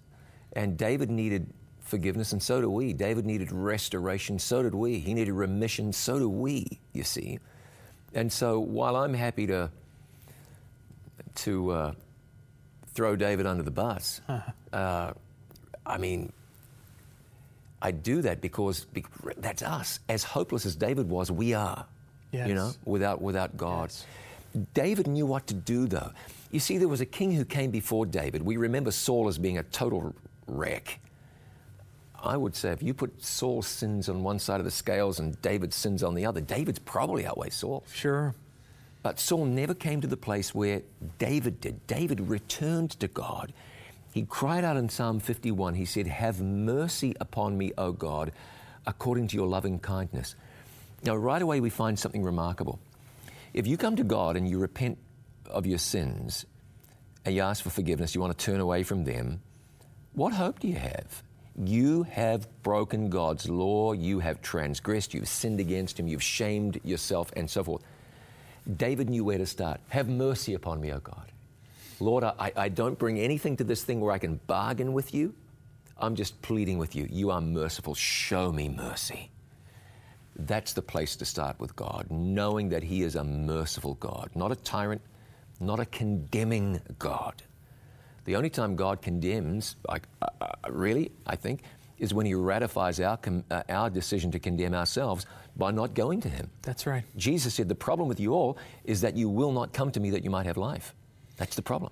And 0.54 0.76
David 0.76 1.10
needed 1.10 1.52
forgiveness, 1.88 2.32
and 2.32 2.42
so 2.42 2.60
do 2.60 2.70
we. 2.70 2.92
David 2.92 3.26
needed 3.26 3.50
restoration, 3.50 4.38
so 4.38 4.62
did 4.62 4.74
we. 4.74 4.98
He 4.98 5.14
needed 5.14 5.32
remission, 5.32 5.92
so 5.92 6.18
do 6.18 6.28
we, 6.28 6.78
you 6.92 7.02
see. 7.02 7.38
And 8.14 8.32
so 8.32 8.60
while 8.60 8.96
I'm 8.96 9.14
happy 9.14 9.46
to, 9.48 9.70
to 11.36 11.70
uh, 11.70 11.92
throw 12.94 13.16
David 13.16 13.46
under 13.46 13.62
the 13.62 13.70
bus, 13.70 14.20
uh, 14.72 15.12
I 15.86 15.98
mean, 15.98 16.32
I 17.80 17.90
do 17.90 18.22
that 18.22 18.40
because 18.40 18.84
bec- 18.86 19.06
that's 19.38 19.62
us. 19.62 20.00
As 20.08 20.22
hopeless 20.22 20.66
as 20.66 20.76
David 20.76 21.08
was, 21.08 21.30
we 21.30 21.54
are. 21.54 21.86
Yes. 22.32 22.48
You 22.48 22.54
know, 22.54 22.72
without 22.84 23.22
without 23.22 23.56
God. 23.56 23.88
Yes. 23.88 24.06
David 24.74 25.06
knew 25.06 25.24
what 25.24 25.46
to 25.46 25.54
do, 25.54 25.86
though. 25.86 26.10
You 26.50 26.60
see, 26.60 26.78
there 26.78 26.88
was 26.88 27.00
a 27.00 27.06
king 27.06 27.32
who 27.32 27.44
came 27.44 27.70
before 27.70 28.04
David. 28.06 28.42
We 28.42 28.56
remember 28.56 28.90
Saul 28.90 29.28
as 29.28 29.38
being 29.38 29.58
a 29.58 29.62
total 29.62 30.14
wreck. 30.46 31.00
I 32.22 32.36
would 32.36 32.56
say 32.56 32.70
if 32.70 32.82
you 32.82 32.94
put 32.94 33.22
Saul's 33.22 33.66
sins 33.66 34.08
on 34.08 34.22
one 34.22 34.38
side 34.38 34.60
of 34.60 34.64
the 34.64 34.70
scales 34.70 35.20
and 35.20 35.40
David's 35.40 35.76
sins 35.76 36.02
on 36.02 36.14
the 36.14 36.26
other, 36.26 36.40
David's 36.40 36.80
probably 36.80 37.26
outweighs 37.26 37.54
Saul. 37.54 37.84
Sure. 37.92 38.34
But 39.02 39.20
Saul 39.20 39.44
never 39.44 39.74
came 39.74 40.00
to 40.00 40.08
the 40.08 40.16
place 40.16 40.54
where 40.54 40.82
David 41.18 41.60
did. 41.60 41.86
David 41.86 42.20
returned 42.20 42.90
to 43.00 43.08
God. 43.08 43.52
He 44.12 44.22
cried 44.22 44.64
out 44.64 44.76
in 44.76 44.88
Psalm 44.88 45.20
51, 45.20 45.74
he 45.74 45.84
said, 45.84 46.06
Have 46.06 46.40
mercy 46.40 47.14
upon 47.20 47.56
me, 47.56 47.72
O 47.78 47.92
God, 47.92 48.32
according 48.86 49.28
to 49.28 49.36
your 49.36 49.46
loving 49.46 49.78
kindness. 49.78 50.34
Now, 51.04 51.14
right 51.14 51.40
away, 51.40 51.60
we 51.60 51.70
find 51.70 51.98
something 51.98 52.24
remarkable. 52.24 52.80
If 53.54 53.66
you 53.66 53.76
come 53.76 53.96
to 53.96 54.04
God 54.04 54.36
and 54.36 54.48
you 54.48 54.58
repent 54.58 54.98
of 55.46 55.66
your 55.66 55.78
sins 55.78 56.44
and 57.24 57.34
you 57.34 57.42
ask 57.42 57.62
for 57.62 57.70
forgiveness, 57.70 58.14
you 58.14 58.20
want 58.20 58.36
to 58.36 58.44
turn 58.44 58.60
away 58.60 58.82
from 58.82 59.04
them, 59.04 59.40
what 60.14 60.32
hope 60.32 60.58
do 60.58 60.68
you 60.68 60.74
have? 60.76 61.22
You 61.64 62.04
have 62.04 62.46
broken 62.62 63.10
God's 63.10 63.48
law, 63.48 63.92
you 63.92 64.20
have 64.20 64.40
transgressed, 64.40 65.12
you've 65.12 65.28
sinned 65.28 65.58
against 65.58 65.98
Him, 65.98 66.06
you've 66.06 66.22
shamed 66.22 66.80
yourself, 66.84 67.32
and 67.34 67.50
so 67.50 67.64
forth. 67.64 67.82
David 68.76 69.10
knew 69.10 69.24
where 69.24 69.38
to 69.38 69.46
start. 69.46 69.80
Have 69.88 70.08
mercy 70.08 70.54
upon 70.54 70.80
me, 70.80 70.92
O 70.92 71.00
God. 71.00 71.32
Lord, 72.00 72.22
I, 72.22 72.52
I 72.54 72.68
don't 72.68 72.98
bring 72.98 73.18
anything 73.18 73.56
to 73.56 73.64
this 73.64 73.82
thing 73.82 74.00
where 74.00 74.12
I 74.12 74.18
can 74.18 74.38
bargain 74.46 74.92
with 74.92 75.12
you. 75.12 75.34
I'm 75.96 76.14
just 76.14 76.40
pleading 76.42 76.78
with 76.78 76.94
you. 76.94 77.08
You 77.10 77.30
are 77.30 77.40
merciful. 77.40 77.94
Show 77.94 78.52
me 78.52 78.68
mercy. 78.68 79.30
That's 80.36 80.72
the 80.72 80.82
place 80.82 81.16
to 81.16 81.24
start 81.24 81.58
with 81.58 81.74
God, 81.74 82.06
knowing 82.08 82.68
that 82.68 82.84
He 82.84 83.02
is 83.02 83.16
a 83.16 83.24
merciful 83.24 83.94
God, 83.94 84.30
not 84.36 84.52
a 84.52 84.56
tyrant, 84.56 85.02
not 85.58 85.80
a 85.80 85.86
condemning 85.86 86.80
God. 87.00 87.42
The 88.28 88.36
only 88.36 88.50
time 88.50 88.76
God 88.76 89.00
condemns, 89.00 89.76
like, 89.88 90.02
uh, 90.20 90.26
uh, 90.38 90.48
really, 90.68 91.12
I 91.26 91.34
think, 91.34 91.62
is 91.98 92.12
when 92.12 92.26
He 92.26 92.34
ratifies 92.34 93.00
our, 93.00 93.16
com- 93.16 93.42
uh, 93.50 93.62
our 93.70 93.88
decision 93.88 94.30
to 94.32 94.38
condemn 94.38 94.74
ourselves 94.74 95.24
by 95.56 95.70
not 95.70 95.94
going 95.94 96.20
to 96.20 96.28
Him. 96.28 96.50
That's 96.60 96.86
right. 96.86 97.04
Jesus 97.16 97.54
said, 97.54 97.70
The 97.70 97.74
problem 97.74 98.06
with 98.06 98.20
you 98.20 98.34
all 98.34 98.58
is 98.84 99.00
that 99.00 99.16
you 99.16 99.30
will 99.30 99.52
not 99.52 99.72
come 99.72 99.90
to 99.92 99.98
me 99.98 100.10
that 100.10 100.24
you 100.24 100.30
might 100.30 100.44
have 100.44 100.58
life. 100.58 100.94
That's 101.38 101.56
the 101.56 101.62
problem. 101.62 101.90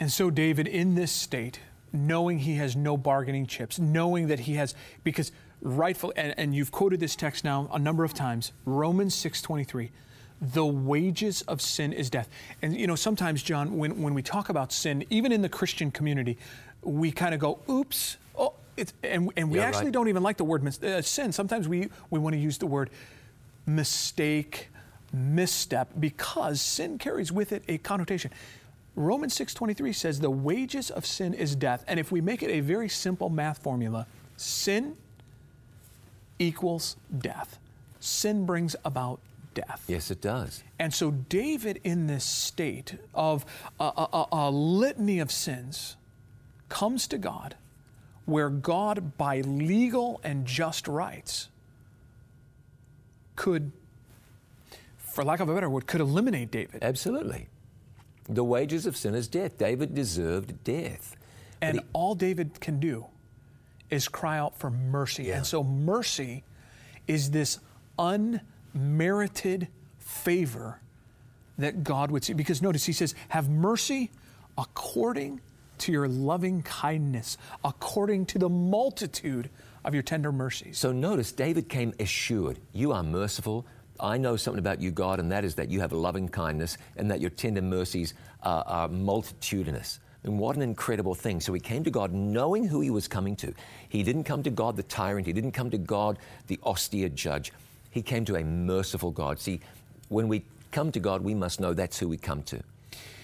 And 0.00 0.10
so, 0.10 0.30
David, 0.30 0.66
in 0.66 0.94
this 0.94 1.12
state, 1.12 1.60
knowing 1.92 2.38
he 2.38 2.54
has 2.54 2.74
no 2.74 2.96
bargaining 2.96 3.46
chips, 3.46 3.78
knowing 3.78 4.28
that 4.28 4.40
he 4.40 4.54
has, 4.54 4.74
because 5.04 5.32
rightful, 5.60 6.14
and, 6.16 6.32
and 6.38 6.54
you've 6.54 6.72
quoted 6.72 6.98
this 6.98 7.14
text 7.14 7.44
now 7.44 7.68
a 7.74 7.78
number 7.78 8.04
of 8.04 8.14
times, 8.14 8.52
Romans 8.64 9.14
6.23, 9.16 9.90
the 10.40 10.64
wages 10.64 11.42
of 11.42 11.60
sin 11.60 11.92
is 11.92 12.08
death. 12.08 12.28
And, 12.62 12.74
you 12.76 12.86
know, 12.86 12.96
sometimes, 12.96 13.42
John, 13.42 13.76
when, 13.76 14.00
when 14.00 14.14
we 14.14 14.22
talk 14.22 14.48
about 14.48 14.72
sin, 14.72 15.04
even 15.10 15.32
in 15.32 15.42
the 15.42 15.48
Christian 15.48 15.90
community, 15.90 16.38
we 16.82 17.12
kind 17.12 17.34
of 17.34 17.40
go, 17.40 17.58
oops, 17.68 18.16
oh, 18.38 18.54
it's, 18.76 18.94
and, 19.02 19.30
and 19.36 19.50
we 19.50 19.58
Yeah, 19.58 19.64
actually 19.64 19.86
right. 19.86 19.92
don't 19.92 20.08
even 20.08 20.22
like 20.22 20.38
the 20.38 20.44
word 20.44 20.62
mis- 20.62 20.82
uh, 20.82 21.02
sin. 21.02 21.32
Sometimes 21.32 21.68
we, 21.68 21.90
we 22.08 22.18
want 22.18 22.34
to 22.34 22.40
use 22.40 22.56
the 22.56 22.66
word 22.66 22.88
mistake, 23.66 24.68
misstep, 25.12 25.90
because 26.00 26.60
sin 26.62 26.96
carries 26.96 27.30
with 27.30 27.52
it 27.52 27.62
a 27.68 27.76
connotation. 27.78 28.30
Romans 28.96 29.34
6:23 29.38 29.94
says 29.94 30.20
the 30.20 30.30
wages 30.30 30.90
of 30.90 31.04
sin 31.06 31.34
is 31.34 31.54
death. 31.54 31.84
And 31.86 32.00
if 32.00 32.10
we 32.10 32.20
make 32.20 32.42
it 32.42 32.50
a 32.50 32.60
very 32.60 32.88
simple 32.88 33.28
math 33.28 33.58
formula, 33.58 34.06
sin 34.36 34.96
equals 36.38 36.96
death. 37.18 37.58
Sin 38.00 38.46
brings 38.46 38.74
about 38.84 39.20
death. 39.54 39.84
Yes, 39.88 40.10
it 40.10 40.20
does. 40.20 40.62
And 40.78 40.92
so 40.94 41.10
David 41.10 41.80
in 41.84 42.06
this 42.06 42.24
state 42.24 42.96
of 43.14 43.44
a, 43.78 43.84
a- 43.84 44.08
a- 44.12 44.28
a 44.32 44.50
litany 44.50 45.18
of 45.18 45.30
sins 45.32 45.96
comes 46.68 47.06
to 47.08 47.18
God 47.18 47.56
where 48.26 48.48
God 48.50 49.16
by 49.18 49.40
legal 49.40 50.20
and 50.22 50.46
just 50.46 50.86
rights 50.86 51.48
could 53.36 53.72
for 54.98 55.24
lack 55.24 55.40
of 55.40 55.48
a 55.48 55.54
better 55.54 55.68
word 55.68 55.86
could 55.86 56.00
eliminate 56.00 56.50
David. 56.50 56.82
Absolutely. 56.82 57.48
The 58.28 58.44
wages 58.44 58.86
of 58.86 58.96
sin 58.96 59.14
is 59.14 59.26
death. 59.26 59.58
David 59.58 59.94
deserved 59.94 60.62
death. 60.62 61.16
And 61.60 61.78
he- 61.78 61.84
all 61.92 62.14
David 62.14 62.60
can 62.60 62.78
do 62.78 63.06
is 63.90 64.06
cry 64.06 64.38
out 64.38 64.56
for 64.56 64.70
mercy. 64.70 65.24
Yeah. 65.24 65.38
And 65.38 65.46
so 65.46 65.64
mercy 65.64 66.44
is 67.08 67.32
this 67.32 67.58
unmerited 68.74 69.68
favor 69.98 70.80
that 71.58 71.84
God 71.84 72.10
would 72.10 72.24
see. 72.24 72.32
Because 72.32 72.62
notice 72.62 72.84
he 72.84 72.92
says, 72.92 73.14
Have 73.28 73.48
mercy 73.48 74.10
according 74.58 75.40
to 75.78 75.92
your 75.92 76.08
loving 76.08 76.62
kindness, 76.62 77.38
according 77.64 78.26
to 78.26 78.38
the 78.38 78.48
multitude 78.48 79.48
of 79.84 79.94
your 79.94 80.02
tender 80.02 80.32
mercies. 80.32 80.78
So 80.78 80.92
notice 80.92 81.32
David 81.32 81.68
came 81.68 81.94
assured, 81.98 82.58
You 82.72 82.92
are 82.92 83.02
merciful. 83.02 83.66
I 83.98 84.16
know 84.16 84.36
something 84.36 84.58
about 84.58 84.80
you, 84.80 84.90
God, 84.90 85.20
and 85.20 85.30
that 85.30 85.44
is 85.44 85.56
that 85.56 85.70
you 85.70 85.80
have 85.80 85.92
a 85.92 85.96
loving 85.96 86.28
kindness 86.28 86.78
and 86.96 87.10
that 87.10 87.20
your 87.20 87.28
tender 87.28 87.60
mercies 87.60 88.14
are, 88.42 88.64
are 88.66 88.88
multitudinous. 88.88 90.00
And 90.22 90.38
what 90.38 90.56
an 90.56 90.62
incredible 90.62 91.14
thing. 91.14 91.40
So 91.40 91.52
he 91.52 91.60
came 91.60 91.84
to 91.84 91.90
God 91.90 92.12
knowing 92.12 92.66
who 92.66 92.80
he 92.80 92.90
was 92.90 93.08
coming 93.08 93.36
to. 93.36 93.54
He 93.88 94.02
didn't 94.02 94.24
come 94.24 94.42
to 94.42 94.50
God 94.50 94.76
the 94.76 94.82
tyrant, 94.82 95.26
he 95.26 95.32
didn't 95.32 95.52
come 95.52 95.70
to 95.70 95.78
God 95.78 96.18
the 96.46 96.58
austere 96.62 97.08
judge. 97.08 97.52
He 97.90 98.02
came 98.02 98.24
to 98.26 98.36
a 98.36 98.44
merciful 98.44 99.10
God. 99.10 99.38
See, 99.38 99.60
when 100.08 100.28
we 100.28 100.44
come 100.72 100.92
to 100.92 101.00
God, 101.00 101.22
we 101.22 101.34
must 101.34 101.60
know 101.60 101.74
that's 101.74 101.98
who 101.98 102.08
we 102.08 102.16
come 102.16 102.42
to 102.44 102.62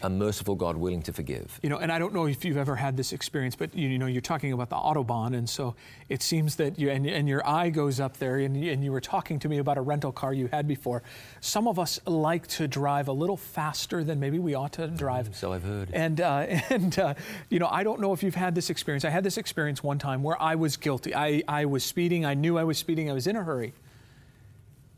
a 0.02 0.10
merciful 0.10 0.54
God 0.54 0.76
willing 0.76 1.00
to 1.02 1.12
forgive. 1.12 1.58
You 1.62 1.70
know, 1.70 1.78
and 1.78 1.90
I 1.90 1.98
don't 1.98 2.12
know 2.12 2.26
if 2.26 2.44
you've 2.44 2.58
ever 2.58 2.76
had 2.76 2.98
this 2.98 3.14
experience, 3.14 3.56
but 3.56 3.74
you, 3.74 3.88
you 3.88 3.98
know, 3.98 4.06
you're 4.06 4.20
talking 4.20 4.52
about 4.52 4.68
the 4.68 4.76
Autobahn, 4.76 5.34
and 5.34 5.48
so 5.48 5.74
it 6.10 6.22
seems 6.22 6.56
that 6.56 6.78
you, 6.78 6.90
and, 6.90 7.06
and 7.06 7.26
your 7.26 7.44
eye 7.48 7.70
goes 7.70 7.98
up 7.98 8.18
there, 8.18 8.36
and, 8.36 8.62
you- 8.62 8.70
and 8.70 8.84
you 8.84 8.92
were 8.92 9.00
talking 9.00 9.38
to 9.40 9.48
me 9.48 9.56
about 9.58 9.78
a 9.78 9.80
rental 9.80 10.12
car 10.12 10.34
you 10.34 10.48
had 10.48 10.68
before. 10.68 11.02
Some 11.40 11.66
of 11.66 11.78
us 11.78 11.98
like 12.06 12.46
to 12.48 12.68
drive 12.68 13.08
a 13.08 13.12
little 13.12 13.38
faster 13.38 14.04
than 14.04 14.20
maybe 14.20 14.38
we 14.38 14.54
ought 14.54 14.74
to 14.74 14.86
drive. 14.86 15.34
So 15.34 15.52
I've 15.54 15.64
heard. 15.64 15.88
And, 15.94 16.20
uh, 16.20 16.40
and 16.70 16.96
uh, 16.98 17.14
you 17.48 17.58
know, 17.58 17.68
I 17.68 17.82
don't 17.82 18.00
know 18.00 18.12
if 18.12 18.22
you've 18.22 18.34
had 18.34 18.54
this 18.54 18.68
experience. 18.68 19.04
I 19.04 19.10
had 19.10 19.24
this 19.24 19.38
experience 19.38 19.82
one 19.82 19.98
time 19.98 20.22
where 20.22 20.40
I 20.40 20.56
was 20.56 20.76
guilty. 20.76 21.14
I, 21.14 21.42
I 21.48 21.64
was 21.64 21.82
speeding. 21.84 22.26
I 22.26 22.34
knew 22.34 22.58
I 22.58 22.64
was 22.64 22.76
speeding. 22.76 23.10
I 23.10 23.14
was 23.14 23.26
in 23.26 23.34
a 23.34 23.42
hurry. 23.42 23.72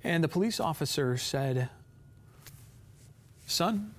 And 0.05 0.23
the 0.23 0.29
police 0.29 0.61
officer 0.61 1.17
said, 1.17 1.69
Son, 3.47 3.95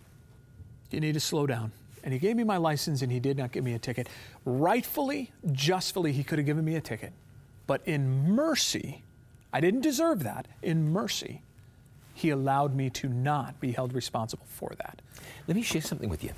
you 0.91 0.99
need 0.99 1.13
to 1.13 1.19
slow 1.19 1.45
down. 1.45 1.71
And 2.03 2.13
he 2.13 2.19
gave 2.19 2.35
me 2.35 2.43
my 2.43 2.57
license 2.57 3.01
and 3.01 3.11
he 3.11 3.19
did 3.19 3.37
not 3.37 3.51
give 3.51 3.63
me 3.63 3.73
a 3.73 3.79
ticket. 3.79 4.07
Rightfully, 4.45 5.31
justfully, 5.51 6.11
he 6.11 6.23
could 6.23 6.39
have 6.39 6.45
given 6.45 6.63
me 6.63 6.75
a 6.75 6.81
ticket. 6.81 7.11
But 7.67 7.81
in 7.85 8.33
mercy, 8.33 9.03
I 9.51 9.59
didn't 9.59 9.81
deserve 9.81 10.23
that. 10.23 10.47
In 10.61 10.91
mercy, 10.91 11.41
he 12.13 12.29
allowed 12.29 12.75
me 12.75 12.89
to 12.91 13.09
not 13.09 13.59
be 13.59 13.71
held 13.71 13.93
responsible 13.93 14.45
for 14.49 14.71
that. 14.77 15.01
Let 15.47 15.55
me 15.55 15.61
share 15.61 15.81
something 15.81 16.09
with 16.09 16.23
you. 16.23 16.31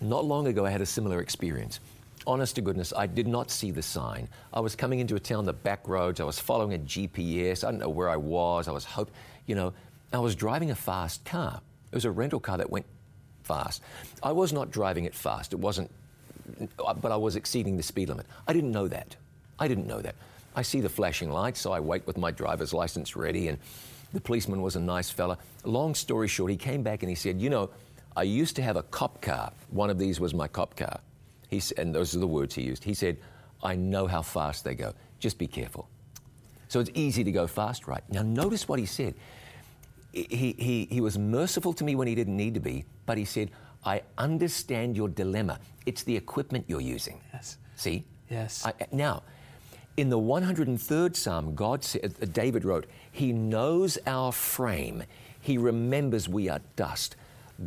Not 0.00 0.24
long 0.24 0.46
ago, 0.46 0.64
I 0.64 0.70
had 0.70 0.80
a 0.80 0.86
similar 0.86 1.20
experience. 1.20 1.80
Honest 2.28 2.56
to 2.56 2.60
goodness, 2.60 2.92
I 2.94 3.06
did 3.06 3.26
not 3.26 3.50
see 3.50 3.70
the 3.70 3.80
sign. 3.80 4.28
I 4.52 4.60
was 4.60 4.76
coming 4.76 4.98
into 4.98 5.16
a 5.16 5.18
town, 5.18 5.46
the 5.46 5.54
back 5.54 5.88
roads. 5.88 6.20
I 6.20 6.24
was 6.24 6.38
following 6.38 6.74
a 6.74 6.78
GPS. 6.78 7.64
I 7.64 7.70
don't 7.70 7.80
know 7.80 7.88
where 7.88 8.10
I 8.10 8.18
was. 8.18 8.68
I 8.68 8.70
was 8.70 8.84
hope, 8.84 9.10
you 9.46 9.54
know, 9.54 9.72
I 10.12 10.18
was 10.18 10.36
driving 10.36 10.70
a 10.70 10.74
fast 10.74 11.24
car. 11.24 11.62
It 11.90 11.94
was 11.94 12.04
a 12.04 12.10
rental 12.10 12.38
car 12.38 12.58
that 12.58 12.68
went 12.68 12.84
fast. 13.44 13.82
I 14.22 14.32
was 14.32 14.52
not 14.52 14.70
driving 14.70 15.06
it 15.06 15.14
fast. 15.14 15.54
It 15.54 15.58
wasn't, 15.58 15.90
but 16.76 17.10
I 17.10 17.16
was 17.16 17.34
exceeding 17.34 17.78
the 17.78 17.82
speed 17.82 18.10
limit. 18.10 18.26
I 18.46 18.52
didn't 18.52 18.72
know 18.72 18.88
that. 18.88 19.16
I 19.58 19.66
didn't 19.66 19.86
know 19.86 20.02
that. 20.02 20.14
I 20.54 20.60
see 20.60 20.82
the 20.82 20.90
flashing 20.90 21.30
lights, 21.30 21.60
so 21.60 21.72
I 21.72 21.80
wait 21.80 22.06
with 22.06 22.18
my 22.18 22.30
driver's 22.30 22.74
license 22.74 23.16
ready, 23.16 23.48
and 23.48 23.56
the 24.12 24.20
policeman 24.20 24.60
was 24.60 24.76
a 24.76 24.80
nice 24.80 25.08
fella. 25.08 25.38
Long 25.64 25.94
story 25.94 26.28
short, 26.28 26.50
he 26.50 26.58
came 26.58 26.82
back 26.82 27.02
and 27.02 27.08
he 27.08 27.16
said, 27.16 27.40
You 27.40 27.48
know, 27.48 27.70
I 28.14 28.24
used 28.24 28.54
to 28.56 28.62
have 28.62 28.76
a 28.76 28.82
cop 28.82 29.22
car. 29.22 29.50
One 29.70 29.88
of 29.88 29.98
these 29.98 30.20
was 30.20 30.34
my 30.34 30.46
cop 30.46 30.76
car. 30.76 31.00
He, 31.48 31.62
and 31.76 31.94
those 31.94 32.14
are 32.14 32.18
the 32.18 32.26
words 32.26 32.54
he 32.54 32.62
used. 32.62 32.84
He 32.84 32.94
said, 32.94 33.18
I 33.62 33.74
know 33.74 34.06
how 34.06 34.22
fast 34.22 34.64
they 34.64 34.74
go. 34.74 34.94
Just 35.18 35.38
be 35.38 35.46
careful. 35.46 35.88
So 36.68 36.80
it's 36.80 36.90
easy 36.94 37.24
to 37.24 37.32
go 37.32 37.46
fast, 37.46 37.86
right? 37.86 38.02
Now, 38.10 38.22
notice 38.22 38.68
what 38.68 38.78
he 38.78 38.86
said. 38.86 39.14
He, 40.12 40.54
he, 40.58 40.88
he 40.90 41.00
was 41.00 41.18
merciful 41.18 41.72
to 41.74 41.84
me 41.84 41.94
when 41.94 42.06
he 42.06 42.14
didn't 42.14 42.36
need 42.36 42.54
to 42.54 42.60
be, 42.60 42.84
but 43.06 43.18
he 43.18 43.24
said, 43.24 43.50
I 43.84 44.02
understand 44.16 44.96
your 44.96 45.08
dilemma. 45.08 45.60
It's 45.86 46.02
the 46.02 46.16
equipment 46.16 46.64
you're 46.68 46.80
using. 46.80 47.20
Yes. 47.32 47.56
See? 47.76 48.04
Yes. 48.28 48.66
I, 48.66 48.72
now, 48.92 49.22
in 49.96 50.10
the 50.10 50.18
103rd 50.18 51.16
Psalm, 51.16 51.54
God 51.54 51.82
said, 51.84 52.14
uh, 52.22 52.26
David 52.26 52.64
wrote, 52.64 52.86
He 53.10 53.32
knows 53.32 53.98
our 54.06 54.32
frame. 54.32 55.04
He 55.40 55.56
remembers 55.58 56.28
we 56.28 56.48
are 56.48 56.60
dust. 56.76 57.16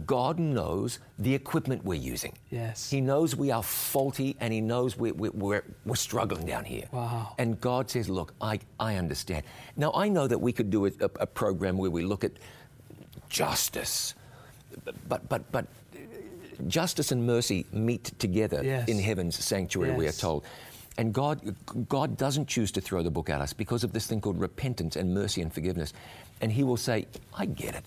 God 0.06 0.40
knows 0.40 1.00
the 1.20 1.36
equipment 1.36 1.84
we're 1.84 1.96
using. 1.96 2.34
Yes. 2.50 2.90
He 2.90 3.02
knows 3.02 3.36
we 3.36 3.52
are 3.52 3.62
faulty 3.62 4.38
and 4.40 4.54
He 4.54 4.62
knows 4.62 4.96
we're, 4.98 5.14
we're, 5.14 5.64
we're 5.86 5.96
struggling 5.96 6.46
down 6.46 6.64
here. 6.64 6.88
Wow. 6.94 7.36
And 7.38 7.60
God 7.60 7.90
says, 7.90 8.08
Look, 8.10 8.34
I, 8.40 8.60
I 8.80 8.96
understand. 8.96 9.44
Now, 9.76 9.92
I 9.94 10.08
know 10.08 10.28
that 10.28 10.38
we 10.40 10.54
could 10.54 10.70
do 10.70 10.86
a, 10.86 10.92
a, 11.02 11.10
a 11.22 11.28
program 11.28 11.78
where 11.78 11.92
we 11.92 12.04
look 12.04 12.24
at 12.24 12.32
justice, 13.30 14.16
but, 15.10 15.28
but, 15.28 15.52
but 15.52 15.66
justice 16.68 17.12
and 17.12 17.26
mercy 17.26 17.66
meet 17.72 18.18
together 18.20 18.62
Yes. 18.64 18.88
in 18.88 19.00
heaven's 19.00 19.44
sanctuary, 19.44 19.94
we 19.94 20.08
are 20.08 20.12
told. 20.14 20.46
And 20.98 21.14
God, 21.14 21.56
God 21.90 22.18
doesn't 22.18 22.48
choose 22.48 22.72
to 22.74 22.82
throw 22.82 23.02
the 23.02 23.12
book 23.12 23.30
at 23.30 23.42
us 23.42 23.54
because 23.54 23.84
of 23.84 23.94
this 23.94 24.08
thing 24.08 24.22
called 24.22 24.40
repentance 24.40 24.96
and 24.96 25.14
mercy 25.14 25.42
and 25.42 25.52
forgiveness. 25.52 25.94
And 26.42 26.52
He 26.52 26.64
will 26.64 26.78
say, 26.78 27.08
I 27.34 27.46
get 27.46 27.76
it. 27.76 27.84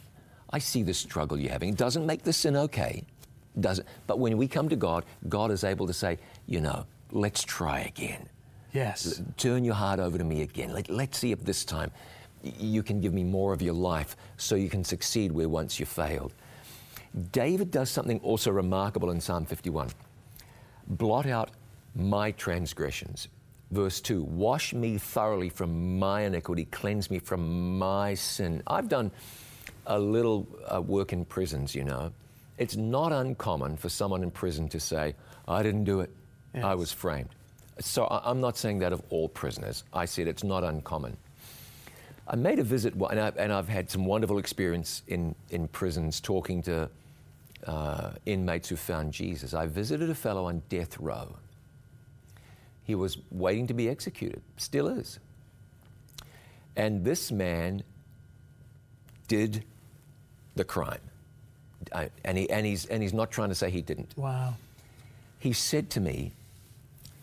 I 0.55 0.59
see 0.61 0.85
the 0.85 0.95
struggle 0.95 1.37
you're 1.37 1.51
having. 1.51 1.71
It 1.71 1.77
doesn't 1.77 2.07
make 2.07 2.23
the 2.23 2.33
sin 2.33 2.55
okay. 2.55 3.03
Doesn't. 3.59 3.89
But 4.07 4.21
when 4.21 4.37
we 4.37 4.47
come 4.47 4.69
to 4.69 4.77
God, 4.77 5.05
God 5.29 5.51
is 5.51 5.65
able 5.65 5.85
to 5.89 5.93
say, 5.93 6.17
you 6.47 6.61
know, 6.61 6.87
let's 7.11 7.43
try 7.43 7.81
again. 7.81 8.29
Yes. 8.73 9.21
Turn 9.37 9.65
your 9.65 9.75
heart 9.75 9.99
over 9.99 10.17
to 10.17 10.23
me 10.23 10.43
again. 10.43 10.73
Let, 10.73 10.89
let's 10.89 11.19
see 11.19 11.33
if 11.33 11.45
this 11.45 11.65
time 11.65 11.91
you 12.45 12.85
can 12.85 13.01
give 13.01 13.13
me 13.13 13.25
more 13.25 13.53
of 13.53 13.63
your 13.63 13.75
life 13.75 14.17
so 14.37 14.55
you 14.55 14.69
can 14.69 14.85
succeed 14.85 15.33
where 15.33 15.49
once 15.49 15.81
you 15.81 15.87
failed. 15.87 16.33
David 17.33 17.73
does 17.73 17.91
something 17.91 18.21
also 18.21 18.53
remarkable 18.53 19.11
in 19.11 19.21
Psalm 19.21 19.47
51 19.47 19.91
blot 20.87 21.27
out 21.27 21.51
my 21.97 22.31
transgressions. 22.31 23.27
Verse 23.73 24.01
2 24.01 24.23
Wash 24.23 24.73
me 24.73 24.99
thoroughly 24.99 25.49
from 25.49 25.99
my 25.99 26.23
iniquity, 26.23 26.67
cleanse 26.67 27.11
me 27.11 27.19
from 27.19 27.77
my 27.77 28.15
sin. 28.15 28.63
I've 28.69 28.89
done 28.89 29.11
a 29.87 29.99
little 29.99 30.47
uh, 30.73 30.81
work 30.81 31.13
in 31.13 31.25
prisons, 31.25 31.75
you 31.75 31.85
know. 31.85 32.13
It's 32.59 32.77
not 32.77 33.13
uncommon 33.13 33.77
for 33.77 33.89
someone 33.89 34.23
in 34.23 34.31
prison 34.31 34.69
to 34.71 34.81
say, 34.81 35.15
I 35.49 35.63
didn't 35.63 35.85
do 35.85 36.01
it, 36.01 36.11
I 36.55 36.75
was 36.77 36.93
framed. 36.93 37.31
So 37.81 38.05
I- 38.05 38.31
I'm 38.31 38.41
not 38.41 38.57
saying 38.57 38.79
that 38.79 38.93
of 38.93 39.03
all 39.11 39.29
prisoners. 39.29 39.83
I 39.93 40.05
said 40.05 40.29
it's 40.29 40.45
not 40.45 40.63
uncommon. 40.63 41.17
I 42.29 42.37
made 42.37 42.59
a 42.61 42.63
visit, 42.63 42.95
and, 42.95 43.21
I, 43.21 43.33
and 43.37 43.53
I've 43.53 43.69
had 43.69 43.91
some 43.91 44.07
wonderful 44.07 44.39
experience 44.39 45.03
in, 45.09 45.35
in 45.51 45.69
prisons 45.69 46.21
talking 46.21 46.63
to 46.63 46.89
uh, 47.67 48.11
inmates 48.25 48.69
who 48.69 48.77
found 48.77 49.13
Jesus. 49.13 49.53
I 49.53 49.67
visited 49.67 50.09
a 50.09 50.15
fellow 50.15 50.47
on 50.47 50.63
death 50.69 50.97
row. 50.99 51.37
He 52.85 52.95
was 52.95 53.19
waiting 53.31 53.67
to 53.67 53.75
be 53.75 53.89
executed, 53.89 54.43
still 54.57 54.89
is. 54.89 55.19
And 56.77 57.05
this 57.05 57.33
man 57.33 57.83
did 59.29 59.65
the 60.55 60.65
crime. 60.65 61.01
I, 61.93 62.11
and, 62.25 62.39
he, 62.39 62.49
and, 62.51 62.65
he's, 62.65 62.87
and 62.87 63.03
he's 63.03 63.13
not 63.13 63.31
trying 63.31 63.51
to 63.51 63.55
say 63.55 63.71
he 63.71 63.83
didn't. 63.83 64.17
Wow. 64.17 64.55
He 65.39 65.53
said 65.53 65.91
to 65.91 66.01
me, 66.01 66.33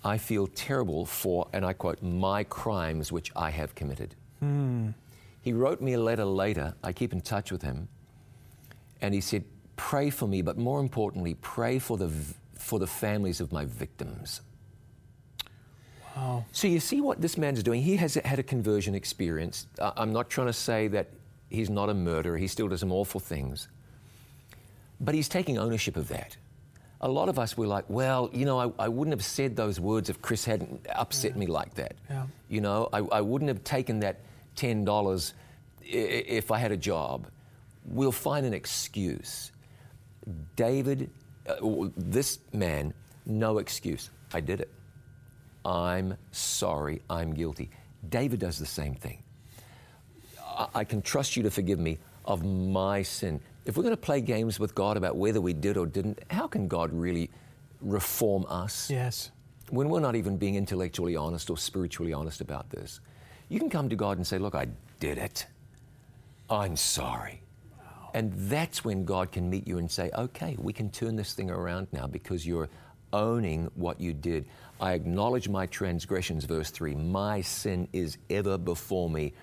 I 0.04 0.18
feel 0.18 0.48
terrible 0.48 1.06
for, 1.06 1.48
and 1.54 1.66
I 1.66 1.74
quote, 1.74 2.02
my 2.02 2.44
crimes 2.44 3.12
which 3.12 3.32
I 3.36 3.50
have 3.50 3.76
committed. 3.76 4.16
Hmm. 4.40 4.90
He 5.42 5.54
wrote 5.54 5.82
me 5.82 5.94
a 5.94 6.00
letter 6.00 6.26
later. 6.26 6.76
I 6.84 6.94
keep 6.94 7.14
in 7.14 7.22
touch 7.22 7.52
with 7.52 7.62
him. 7.62 7.88
And 9.02 9.14
he 9.14 9.22
said, 9.22 9.44
Pray 9.76 10.12
for 10.12 10.28
me, 10.28 10.44
but 10.44 10.60
more 10.60 10.80
importantly, 10.80 11.34
pray 11.42 11.80
for 11.80 11.98
the, 11.98 12.12
for 12.54 12.78
the 12.78 12.86
families 12.86 13.42
of 13.42 13.52
my 13.52 13.66
victims. 13.66 14.42
Wow. 16.16 16.46
So 16.52 16.68
you 16.68 16.80
see 16.80 17.02
what 17.02 17.20
this 17.20 17.36
man's 17.36 17.64
doing. 17.64 17.82
He 17.82 17.96
has 17.96 18.14
had 18.14 18.38
a 18.38 18.44
conversion 18.44 18.94
experience. 18.94 19.66
I'm 19.80 20.14
not 20.14 20.30
trying 20.30 20.48
to 20.48 20.54
say 20.54 20.88
that 20.90 21.08
he's 21.52 21.70
not 21.70 21.90
a 21.90 21.94
murderer, 21.94 22.38
he 22.38 22.48
still 22.48 22.68
does 22.68 22.80
some 22.80 22.92
awful 22.92 23.20
things. 23.20 23.68
But 25.00 25.16
he's 25.16 25.30
taking 25.30 25.58
ownership 25.58 25.98
of 25.98 26.08
that. 26.10 26.38
A 27.02 27.08
lot 27.08 27.30
of 27.30 27.40
us 27.40 27.58
were 27.58 27.66
like, 27.66 27.86
well, 27.90 28.30
you 28.32 28.46
know, 28.46 28.60
I, 28.60 28.86
I 28.86 28.88
wouldn't 28.88 29.14
have 29.14 29.26
said 29.26 29.56
those 29.56 29.80
words 29.80 30.10
if 30.10 30.22
Chris 30.22 30.46
hadn't 30.46 30.86
upset 30.94 31.36
me 31.36 31.48
like 31.48 31.74
that. 31.76 31.96
Yeah. 32.10 32.28
You 32.48 32.62
know, 32.62 32.90
I, 32.94 33.00
I 33.00 33.22
wouldn't 33.22 33.50
have 33.50 33.64
taken 33.64 34.02
that 34.02 34.20
$10 34.56 35.34
if 35.84 36.52
I 36.52 36.60
had 36.60 36.72
a 36.72 36.78
job. 36.78 37.28
We'll 37.86 38.12
find 38.12 38.46
an 38.46 38.54
excuse. 38.54 39.52
David, 40.56 41.10
uh, 41.48 41.56
this 41.98 42.38
man, 42.54 42.94
no 43.26 43.58
excuse. 43.58 44.12
I 44.32 44.42
did 44.42 44.62
it. 44.62 44.70
I'm 45.66 46.18
sorry, 46.32 47.02
I'm 47.10 47.34
guilty. 47.34 47.72
David 48.08 48.40
does 48.40 48.60
the 48.60 48.66
same 48.66 48.94
thing. 48.94 49.24
I, 50.74 50.84
can 50.84 51.02
trust 51.02 51.36
you 51.36 51.44
to 51.44 51.52
forgive 51.52 51.80
me 51.80 51.98
of 52.26 52.44
my 52.46 53.02
sin. 53.02 53.40
If 53.66 53.78
we're 53.78 53.84
going 53.84 53.96
to 53.96 54.02
play 54.02 54.22
games 54.22 54.60
with 54.60 54.74
God 54.76 54.98
about 54.98 55.16
whether 55.16 55.42
we 55.42 55.54
did 55.54 55.78
or 55.78 55.86
didn't, 55.86 56.20
how 56.30 56.48
can 56.48 56.68
God 56.68 56.92
really 56.94 57.30
reform 57.82 58.46
us 58.48 58.90
Yes. 58.90 59.32
when 59.70 59.90
we're 59.90 60.00
not 60.00 60.16
even 60.16 60.38
being 60.38 60.56
intellectually 60.56 61.16
honest 61.16 61.50
or 61.50 61.58
spiritually 61.58 62.14
honest 62.14 62.42
about 62.42 62.70
this? 62.70 63.00
You 63.50 63.60
can 63.60 63.70
come 63.70 63.90
to 63.90 63.96
God 63.96 64.18
and 64.18 64.26
say, 64.26 64.38
Look, 64.38 64.56
I 64.56 64.68
did 65.00 65.18
it. 65.18 65.46
I'm 66.50 66.76
sorry. 66.76 67.42
And 68.14 68.34
that's 68.36 68.84
when 68.84 69.06
God 69.06 69.32
can 69.32 69.50
meet 69.50 69.66
you 69.68 69.78
and 69.78 69.90
say, 69.90 70.12
okay, 70.18 70.58
we 70.60 70.74
can 70.74 70.90
turn 70.90 71.16
this 71.16 71.34
thing 71.34 71.50
around 71.50 71.88
now 71.94 72.08
because 72.08 72.46
you're 72.46 72.68
owning 73.14 73.72
what 73.76 74.02
you 74.02 74.12
did. 74.14 74.46
I 74.82 74.94
acknowledge 74.94 75.48
my 75.48 75.66
transgressions, 75.66 76.44
verse 76.44 76.72
3. 76.72 76.96
My 76.96 77.40
sin 77.40 77.88
is 77.94 78.18
ever 78.30 78.58
before 78.58 79.10
me. 79.10 79.34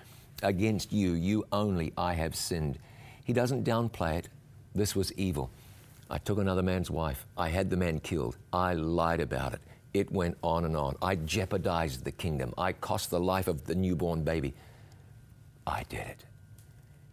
Against 0.41 0.91
you, 0.93 1.13
you 1.13 1.45
only, 1.51 1.93
I 1.97 2.13
have 2.13 2.35
sinned. 2.35 2.79
He 3.23 3.33
doesn't 3.33 3.65
downplay 3.65 4.19
it. 4.19 4.29
This 4.73 4.95
was 4.95 5.11
evil. 5.13 5.49
I 6.09 6.17
took 6.17 6.39
another 6.39 6.63
man's 6.63 6.89
wife. 6.89 7.25
I 7.37 7.49
had 7.49 7.69
the 7.69 7.77
man 7.77 7.99
killed. 7.99 8.37
I 8.51 8.73
lied 8.73 9.19
about 9.19 9.53
it. 9.53 9.61
It 9.93 10.11
went 10.11 10.37
on 10.43 10.65
and 10.65 10.75
on. 10.75 10.95
I 11.01 11.15
jeopardized 11.15 12.03
the 12.03 12.11
kingdom. 12.11 12.53
I 12.57 12.73
cost 12.73 13.09
the 13.09 13.19
life 13.19 13.47
of 13.47 13.65
the 13.65 13.75
newborn 13.75 14.23
baby. 14.23 14.53
I 15.67 15.83
did 15.89 16.01
it. 16.01 16.25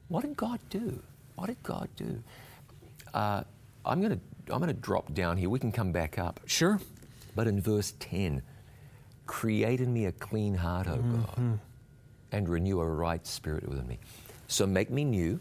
What 0.08 0.22
did 0.22 0.36
God 0.36 0.60
do? 0.70 1.02
What 1.34 1.46
did 1.48 1.62
God 1.62 1.88
do? 1.96 2.22
Uh, 3.12 3.42
I'm 3.84 4.00
going 4.00 4.12
to 4.12 4.20
I'm 4.52 4.60
going 4.60 4.74
to 4.74 4.80
drop 4.80 5.12
down 5.12 5.36
here. 5.36 5.50
We 5.50 5.58
can 5.58 5.72
come 5.72 5.90
back 5.90 6.18
up. 6.18 6.40
Sure. 6.46 6.80
But 7.34 7.48
in 7.48 7.60
verse 7.60 7.94
10, 7.98 8.42
create 9.26 9.80
in 9.80 9.92
me 9.92 10.06
a 10.06 10.12
clean 10.12 10.54
heart, 10.54 10.86
O 10.86 10.96
God, 10.98 11.58
and 12.36 12.48
renew 12.48 12.80
a 12.80 12.86
right 12.86 13.26
spirit 13.26 13.68
within 13.68 13.86
me. 13.86 13.98
So 14.48 14.66
make 14.66 14.90
me 14.90 15.04
new, 15.04 15.40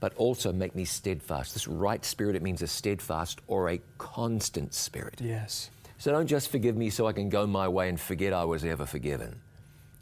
but 0.00 0.14
also 0.16 0.52
make 0.52 0.74
me 0.74 0.84
steadfast. 0.84 1.52
This 1.52 1.68
right 1.68 2.04
spirit, 2.04 2.36
it 2.36 2.42
means 2.42 2.62
a 2.62 2.66
steadfast 2.66 3.40
or 3.46 3.70
a 3.70 3.80
constant 3.98 4.72
spirit. 4.72 5.20
Yes. 5.20 5.70
So 5.98 6.10
don't 6.12 6.26
just 6.26 6.50
forgive 6.50 6.76
me 6.76 6.88
so 6.88 7.06
I 7.06 7.12
can 7.12 7.28
go 7.28 7.46
my 7.46 7.68
way 7.68 7.88
and 7.88 8.00
forget 8.00 8.32
I 8.32 8.44
was 8.44 8.64
ever 8.64 8.86
forgiven. 8.86 9.40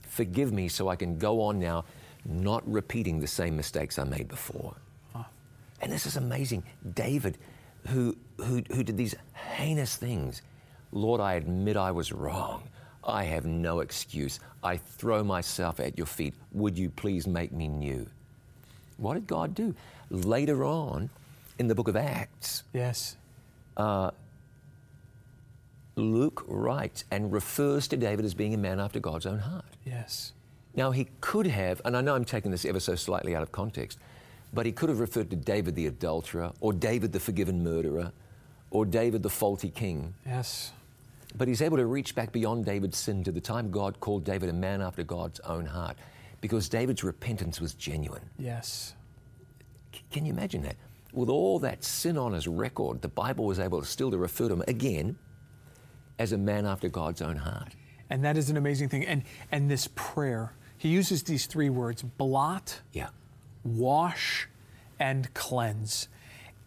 Forgive 0.07 0.53
me 0.53 0.69
so 0.69 0.89
I 0.89 0.97
can 0.97 1.19
go 1.19 1.43
on 1.43 1.59
now, 1.59 1.85
not 2.25 2.63
repeating 2.71 3.19
the 3.19 3.27
same 3.27 3.57
mistakes 3.57 3.99
I 3.99 4.05
made 4.05 4.29
before. 4.29 4.77
Ah. 5.15 5.29
And 5.81 5.91
this 5.91 6.07
is 6.07 6.17
amazing. 6.17 6.63
David, 6.95 7.39
who, 7.89 8.17
who, 8.37 8.63
who 8.73 8.85
did 8.85 8.97
these 8.97 9.17
heinous 9.35 9.97
things, 9.97 10.43
Lord, 10.93 11.21
I 11.21 11.35
admit 11.35 11.77
I 11.77 11.91
was 11.91 12.13
wrong. 12.13 12.63
I 13.09 13.25
have 13.25 13.47
no 13.47 13.81
excuse. 13.81 14.39
I 14.63 14.77
throw 14.77 15.25
myself 15.25 15.81
at 15.81 15.97
your 15.97 16.07
feet. 16.07 16.35
Would 16.53 16.79
you 16.79 16.91
please 16.91 17.27
make 17.27 17.53
me 17.53 17.67
new? 17.67 18.07
What 18.99 19.15
did 19.15 19.27
God 19.27 19.55
do? 19.55 19.75
Later 20.11 20.65
on 20.65 21.09
in 21.59 21.69
the 21.69 21.75
book 21.75 21.89
of 21.89 21.97
Acts, 21.97 22.65
Yes. 22.73 23.17
Uh, 23.77 24.11
Luke 25.97 26.45
writes 26.47 27.05
and 27.11 27.33
refers 27.33 27.89
to 27.89 27.97
David 27.97 28.25
as 28.25 28.35
being 28.35 28.55
a 28.55 28.59
man 28.59 28.79
after 28.79 29.01
God's 29.01 29.27
own 29.27 29.39
heart. 29.39 29.65
Yes. 29.85 30.33
Now, 30.75 30.91
he 30.93 31.09
could 31.21 31.47
have, 31.47 31.81
and 31.85 31.97
I 31.97 32.01
know 32.03 32.15
I'm 32.15 32.25
taking 32.25 32.51
this 32.51 32.65
ever 32.65 32.79
so 32.79 32.95
slightly 32.95 33.35
out 33.35 33.43
of 33.43 33.51
context, 33.51 33.99
but 34.53 34.65
he 34.67 34.71
could 34.73 34.89
have 34.91 35.01
referred 35.01 35.31
to 35.31 35.37
David 35.37 35.75
the 35.75 35.87
adulterer, 35.87 36.53
or 36.61 36.73
David 36.73 37.13
the 37.13 37.21
forgiven 37.21 37.65
murderer, 37.65 38.13
or 38.71 38.85
David 38.85 39.23
the 39.23 39.31
faulty 39.31 39.71
king. 39.71 40.15
Yes. 40.25 40.73
But 41.37 41.49
he's 41.49 41.63
able 41.63 41.77
to 41.77 41.87
reach 41.87 42.15
back 42.15 42.33
beyond 42.33 42.65
David's 42.65 42.97
sin 42.99 43.23
to 43.25 43.33
the 43.33 43.41
time 43.41 43.71
God 43.71 44.01
called 44.01 44.25
David 44.25 44.49
a 44.49 44.53
man 44.53 44.81
after 44.81 45.03
God's 45.05 45.41
own 45.41 45.67
heart, 45.67 45.97
because 46.41 46.69
David's 46.69 47.05
repentance 47.05 47.61
was 47.61 47.75
genuine. 47.75 48.23
Yes. 48.39 48.95
C- 49.95 50.03
Can 50.11 50.25
you 50.25 50.33
imagine 50.33 50.63
that? 50.63 50.77
With 51.13 51.29
all 51.29 51.59
that 51.61 51.85
sin 51.85 52.17
on 52.19 52.33
his 52.33 52.47
record, 52.49 53.03
the 53.03 53.09
Bible 53.09 53.45
was 53.45 53.59
able 53.59 53.83
still 53.85 54.11
to 54.11 54.19
refer 54.19 54.49
to 54.49 54.55
him 54.55 54.65
again 54.69 55.17
as 56.19 56.33
a 56.33 56.39
man 56.39 56.67
after 56.67 56.89
God's 56.89 57.23
own 57.23 57.37
heart. 57.37 57.75
And 58.11 58.25
that 58.25 58.37
is 58.37 58.49
an 58.51 58.57
amazing 58.57 58.89
thing. 58.89 59.05
And 59.05 59.23
and 59.53 59.71
this 59.71 59.89
prayer, 59.95 60.53
he 60.79 60.89
uses 60.89 61.23
these 61.25 61.47
three 61.47 61.69
words: 61.71 62.03
blot, 62.03 62.81
Yeah. 62.93 63.09
wash, 63.65 64.49
and 64.99 65.33
cleanse. 65.35 66.09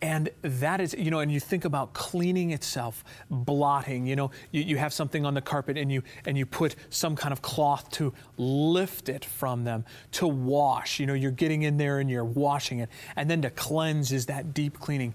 And 0.01 0.31
that 0.41 0.81
is, 0.81 0.95
you 0.97 1.11
know, 1.11 1.19
and 1.19 1.31
you 1.31 1.39
think 1.39 1.63
about 1.63 1.93
cleaning 1.93 2.49
itself, 2.51 3.03
blotting, 3.29 4.07
you 4.07 4.15
know, 4.15 4.31
you, 4.49 4.63
you 4.63 4.77
have 4.77 4.93
something 4.93 5.25
on 5.27 5.35
the 5.35 5.41
carpet 5.41 5.77
and 5.77 5.91
you 5.91 6.01
and 6.25 6.35
you 6.35 6.47
put 6.47 6.75
some 6.89 7.15
kind 7.15 7.31
of 7.31 7.43
cloth 7.43 7.91
to 7.91 8.11
lift 8.37 9.09
it 9.09 9.23
from 9.23 9.63
them, 9.63 9.85
to 10.13 10.27
wash, 10.27 10.99
you 10.99 11.05
know, 11.05 11.13
you're 11.13 11.29
getting 11.29 11.61
in 11.61 11.77
there 11.77 11.99
and 11.99 12.09
you're 12.09 12.25
washing 12.25 12.79
it. 12.79 12.89
And 13.15 13.29
then 13.29 13.43
to 13.43 13.51
cleanse 13.51 14.11
is 14.11 14.25
that 14.25 14.55
deep 14.55 14.79
cleaning. 14.79 15.13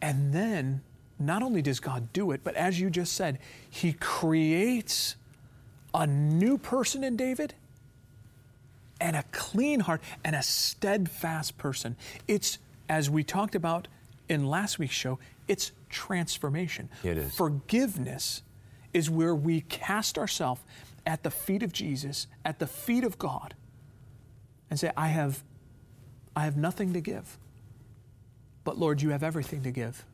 And 0.00 0.32
then 0.32 0.82
not 1.18 1.42
only 1.42 1.60
does 1.60 1.80
God 1.80 2.12
do 2.12 2.30
it, 2.30 2.42
but 2.44 2.54
as 2.54 2.78
you 2.78 2.90
just 2.90 3.14
said, 3.14 3.40
He 3.68 3.92
creates 3.94 5.16
a 5.92 6.06
new 6.06 6.58
person 6.58 7.02
in 7.02 7.16
David 7.16 7.54
and 9.00 9.16
a 9.16 9.24
clean 9.32 9.80
heart 9.80 10.00
and 10.24 10.36
a 10.36 10.42
steadfast 10.42 11.58
person. 11.58 11.96
It's, 12.28 12.58
as 12.88 13.10
we 13.10 13.24
talked 13.24 13.54
about 13.54 13.88
in 14.28 14.46
last 14.46 14.78
week's 14.78 14.94
show, 14.94 15.18
it's 15.48 15.72
transformation. 15.88 16.88
It 17.02 17.18
is. 17.18 17.34
Forgiveness 17.34 18.42
is 18.92 19.10
where 19.10 19.34
we 19.34 19.62
cast 19.62 20.18
ourselves 20.18 20.62
at 21.06 21.22
the 21.22 21.30
feet 21.30 21.62
of 21.62 21.72
Jesus, 21.72 22.26
at 22.44 22.58
the 22.58 22.66
feet 22.66 23.04
of 23.04 23.18
God, 23.18 23.54
and 24.70 24.78
say, 24.78 24.90
I 24.96 25.08
have, 25.08 25.44
I 26.34 26.44
have 26.44 26.56
nothing 26.56 26.92
to 26.94 27.00
give. 27.00 27.38
But 28.64 28.78
Lord, 28.78 29.00
you 29.00 29.10
have 29.10 29.22
everything 29.22 29.62
to 29.62 29.70
give. 29.70 30.04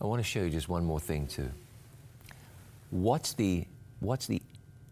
I 0.00 0.06
want 0.06 0.20
to 0.20 0.24
show 0.24 0.42
you 0.42 0.50
just 0.50 0.68
one 0.68 0.84
more 0.84 1.00
thing 1.00 1.26
too. 1.26 1.50
What's 2.90 3.34
the 3.34 3.66
what's 4.00 4.26
the 4.26 4.40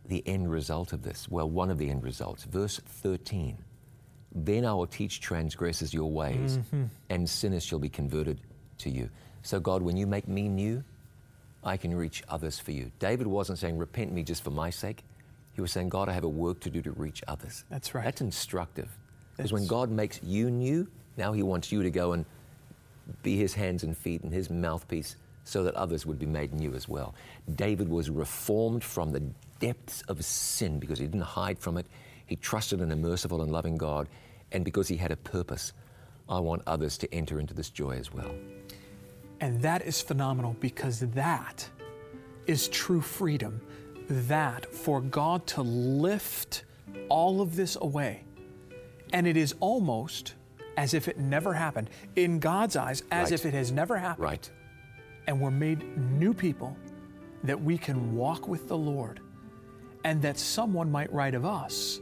the 0.07 0.23
end 0.27 0.51
result 0.51 0.93
of 0.93 1.03
this? 1.03 1.29
Well, 1.29 1.49
one 1.49 1.71
of 1.71 1.79
the 1.79 1.91
end 1.91 2.05
results, 2.05 2.45
verse 2.45 2.79
13. 2.85 3.57
Then 4.45 4.65
I 4.65 4.73
will 4.75 4.87
teach 4.87 5.21
transgressors 5.21 5.95
your 5.95 6.11
ways, 6.11 6.59
mm-hmm. 6.59 6.85
and 7.09 7.29
sinners 7.29 7.65
shall 7.65 7.79
be 7.79 7.89
converted 7.89 8.41
to 8.79 8.91
you. 8.91 9.09
So, 9.43 9.59
God, 9.59 9.83
when 9.83 9.97
you 9.97 10.07
make 10.07 10.29
me 10.29 10.49
new, 10.49 10.85
I 11.65 11.77
can 11.77 11.95
reach 11.95 12.23
others 12.29 12.59
for 12.59 12.71
you. 12.71 12.93
David 12.99 13.27
wasn't 13.27 13.59
saying, 13.59 13.79
Repent 13.79 14.13
me 14.13 14.23
just 14.23 14.45
for 14.45 14.51
my 14.51 14.71
sake. 14.71 15.03
He 15.55 15.61
was 15.63 15.73
saying, 15.73 15.89
God, 15.89 16.09
I 16.09 16.13
have 16.13 16.25
a 16.25 16.29
work 16.29 16.61
to 16.61 16.71
do 16.71 16.83
to 16.83 16.93
reach 16.93 17.23
others. 17.27 17.65
That's 17.71 17.95
right. 17.95 18.05
That's 18.05 18.21
instructive. 18.21 18.91
Because 19.37 19.53
when 19.53 19.67
God 19.67 19.91
makes 19.91 20.23
you 20.23 20.51
new, 20.51 20.87
now 21.17 21.33
He 21.33 21.43
wants 21.43 21.73
you 21.73 21.83
to 21.83 21.91
go 21.91 22.13
and 22.13 22.27
be 23.23 23.37
his 23.37 23.55
hands 23.55 23.83
and 23.83 23.97
feet 23.97 24.23
and 24.23 24.33
his 24.33 24.51
mouthpiece 24.51 25.17
so 25.45 25.63
that 25.63 25.75
others 25.75 26.05
would 26.05 26.19
be 26.19 26.27
made 26.27 26.53
new 26.53 26.75
as 26.75 26.89
well. 26.89 27.15
David 27.55 27.89
was 27.89 28.11
reformed 28.11 28.83
from 28.83 29.13
the 29.13 29.23
depths 29.61 30.03
of 30.03 30.25
sin 30.25 30.79
because 30.79 30.99
he 30.99 31.07
didn't 31.07 31.21
hide 31.21 31.59
from 31.59 31.77
it. 31.77 31.87
He 32.27 32.37
trusted 32.37 32.81
in 32.81 32.91
a 32.91 32.97
merciful 32.97 33.43
and 33.43 33.53
loving 33.53 33.77
God, 33.77 34.09
and 34.53 34.65
because 34.65 34.89
he 34.89 34.97
had 34.97 35.11
a 35.13 35.17
purpose. 35.17 35.73
I 36.29 36.41
want 36.41 36.63
others 36.67 36.99
to 36.99 37.15
enter 37.15 37.39
into 37.39 37.55
this 37.55 37.71
joy 37.71 37.93
as 37.93 38.13
well. 38.13 38.35
And 39.41 39.61
that 39.63 39.83
is 39.83 40.01
phenomenal 40.01 40.57
because 40.61 41.01
that 41.01 41.69
is 42.47 42.69
true 42.69 43.01
freedom. 43.01 43.61
That 44.09 44.73
for 44.73 45.01
God 45.01 45.47
to 45.49 45.63
lift 45.63 46.65
all 47.09 47.41
of 47.41 47.57
this 47.57 47.77
away. 47.81 48.25
And 49.13 49.27
it 49.27 49.37
is 49.37 49.55
almost 49.61 50.35
as 50.77 50.95
if 50.95 51.09
it 51.09 51.19
never 51.19 51.55
happened. 51.55 51.91
In 52.17 52.39
God's 52.39 52.77
eyes, 52.77 53.03
as 53.11 53.31
Right. 53.31 53.33
if 53.41 53.47
it 53.47 53.55
has 53.55 53.73
never 53.73 53.97
happened. 53.97 54.25
Right. 54.25 54.51
And 55.27 55.41
we're 55.41 55.51
made 55.51 55.97
new 55.99 56.35
people 56.35 56.77
that 57.45 57.61
we 57.61 57.79
can 57.79 58.17
walk 58.17 58.49
with 58.49 58.69
the 58.69 58.77
Lord. 58.77 59.21
And 60.05 60.23
that 60.23 60.39
someone 60.39 60.91
might 60.91 61.13
write 61.13 61.35
of 61.35 61.45
us 61.45 62.01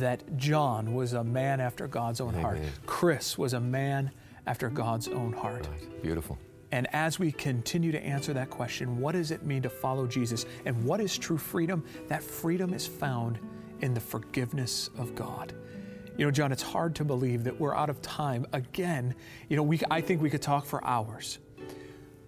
that 0.00 0.36
John 0.36 0.94
was 0.94 1.12
a 1.12 1.24
man 1.24 1.60
after 1.60 1.86
God's 1.86 2.20
own 2.20 2.34
heart. 2.34 2.58
Chris 2.86 3.38
was 3.38 3.52
a 3.52 3.60
man 3.60 4.10
after 4.46 4.68
God's 4.68 5.08
own 5.08 5.32
heart. 5.32 5.66
Right. 5.66 6.02
Beautiful. 6.02 6.38
And 6.72 6.88
as 6.92 7.18
we 7.18 7.30
continue 7.30 7.92
to 7.92 8.02
answer 8.02 8.32
that 8.32 8.50
question, 8.50 8.98
what 8.98 9.12
does 9.12 9.30
it 9.30 9.44
mean 9.44 9.62
to 9.62 9.70
follow 9.70 10.06
Jesus? 10.06 10.44
And 10.64 10.84
what 10.84 11.00
is 11.00 11.16
true 11.16 11.38
freedom? 11.38 11.84
That 12.08 12.22
freedom 12.22 12.74
is 12.74 12.86
found 12.86 13.38
in 13.80 13.94
the 13.94 14.00
forgiveness 14.00 14.90
of 14.98 15.14
God. 15.14 15.52
You 16.16 16.24
know, 16.24 16.30
John, 16.30 16.52
it's 16.52 16.62
hard 16.62 16.94
to 16.96 17.04
believe 17.04 17.44
that 17.44 17.58
we're 17.58 17.74
out 17.74 17.90
of 17.90 18.00
time 18.02 18.46
again. 18.52 19.14
You 19.48 19.56
know, 19.56 19.62
we, 19.62 19.80
I 19.90 20.00
think 20.00 20.22
we 20.22 20.30
could 20.30 20.42
talk 20.42 20.64
for 20.64 20.84
hours. 20.84 21.38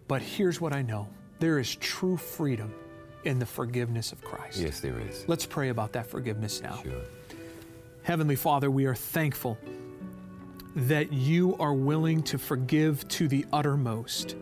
But 0.08 0.22
here's 0.22 0.60
what 0.60 0.72
I 0.72 0.82
know 0.82 1.08
there 1.38 1.58
is 1.58 1.74
true 1.76 2.16
freedom 2.16 2.72
in 3.24 3.38
the 3.38 3.46
forgiveness 3.46 4.12
of 4.12 4.22
Christ. 4.22 4.58
Yes, 4.58 4.80
there 4.80 4.98
is. 5.00 5.24
Let's 5.26 5.44
pray 5.44 5.68
about 5.70 5.92
that 5.92 6.06
forgiveness 6.06 6.62
now. 6.62 6.80
Sure. 6.82 7.02
Heavenly 8.06 8.36
Father, 8.36 8.70
we 8.70 8.86
are 8.86 8.94
thankful 8.94 9.58
that 10.76 11.12
you 11.12 11.56
are 11.58 11.74
willing 11.74 12.22
to 12.22 12.38
forgive 12.38 13.06
to 13.08 13.26
the 13.26 13.44
uttermost. 13.52 14.36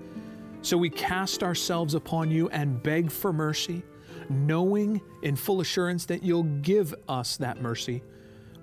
So 0.60 0.76
we 0.76 0.90
cast 0.90 1.42
ourselves 1.42 1.94
upon 1.94 2.30
you 2.30 2.50
and 2.50 2.82
beg 2.82 3.10
for 3.10 3.32
mercy, 3.32 3.82
knowing 4.28 5.00
in 5.22 5.34
full 5.34 5.62
assurance 5.62 6.04
that 6.04 6.22
you'll 6.22 6.42
give 6.42 6.94
us 7.08 7.38
that 7.38 7.62
mercy, 7.62 8.02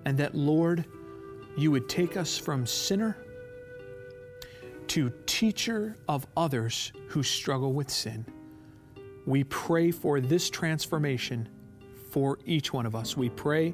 and 0.05 0.19
that, 0.19 0.35
Lord, 0.35 0.85
you 1.57 1.71
would 1.71 1.89
take 1.89 2.15
us 2.15 2.37
from 2.37 2.67
sinner 2.67 3.17
to 4.85 5.11
teacher 5.25 5.97
of 6.07 6.27
others 6.37 6.93
who 7.07 7.23
struggle 7.23 7.73
with 7.73 7.89
sin. 7.89 8.23
We 9.25 9.45
pray 9.45 9.89
for 9.89 10.21
this 10.21 10.47
transformation 10.51 11.49
for 12.11 12.37
each 12.45 12.71
one 12.71 12.85
of 12.85 12.93
us. 12.93 13.17
We 13.17 13.29
pray 13.29 13.73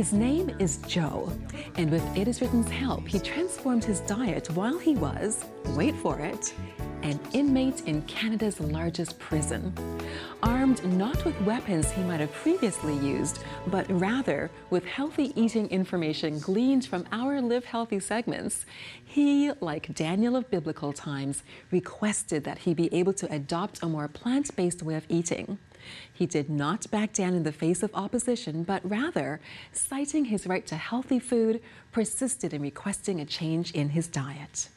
His 0.00 0.14
name 0.14 0.56
is 0.58 0.78
Joe, 0.88 1.30
and 1.76 1.90
with 1.90 2.02
It 2.16 2.26
Is 2.26 2.40
Written's 2.40 2.70
help, 2.70 3.06
he 3.06 3.18
transformed 3.18 3.84
his 3.84 4.00
diet 4.00 4.48
while 4.52 4.78
he 4.78 4.94
was, 4.94 5.44
wait 5.76 5.94
for 5.94 6.18
it, 6.20 6.54
an 7.02 7.20
inmate 7.34 7.82
in 7.82 8.00
Canada's 8.06 8.60
largest 8.60 9.18
prison. 9.18 9.74
Armed 10.42 10.82
not 10.96 11.22
with 11.26 11.38
weapons 11.42 11.90
he 11.90 12.02
might 12.04 12.20
have 12.20 12.32
previously 12.32 12.96
used, 12.96 13.40
but 13.66 13.84
rather 13.90 14.50
with 14.70 14.86
healthy 14.86 15.38
eating 15.38 15.68
information 15.68 16.38
gleaned 16.38 16.86
from 16.86 17.04
our 17.12 17.42
Live 17.42 17.66
Healthy 17.66 18.00
segments, 18.00 18.64
he, 19.04 19.52
like 19.60 19.94
Daniel 19.94 20.34
of 20.34 20.50
biblical 20.50 20.94
times, 20.94 21.42
requested 21.70 22.44
that 22.44 22.60
he 22.60 22.72
be 22.72 22.88
able 22.94 23.12
to 23.12 23.30
adopt 23.30 23.82
a 23.82 23.86
more 23.86 24.08
plant 24.08 24.56
based 24.56 24.82
way 24.82 24.94
of 24.94 25.04
eating. 25.10 25.58
He 26.12 26.26
did 26.26 26.50
not 26.50 26.90
back 26.90 27.12
down 27.12 27.34
in 27.34 27.42
the 27.42 27.52
face 27.52 27.82
of 27.82 27.90
opposition, 27.94 28.62
but 28.62 28.88
rather, 28.88 29.40
citing 29.72 30.26
his 30.26 30.46
right 30.46 30.66
to 30.66 30.76
healthy 30.76 31.18
food, 31.18 31.60
persisted 31.92 32.52
in 32.52 32.62
requesting 32.62 33.20
a 33.20 33.24
change 33.24 33.72
in 33.72 33.90
his 33.90 34.08
diet. 34.08 34.68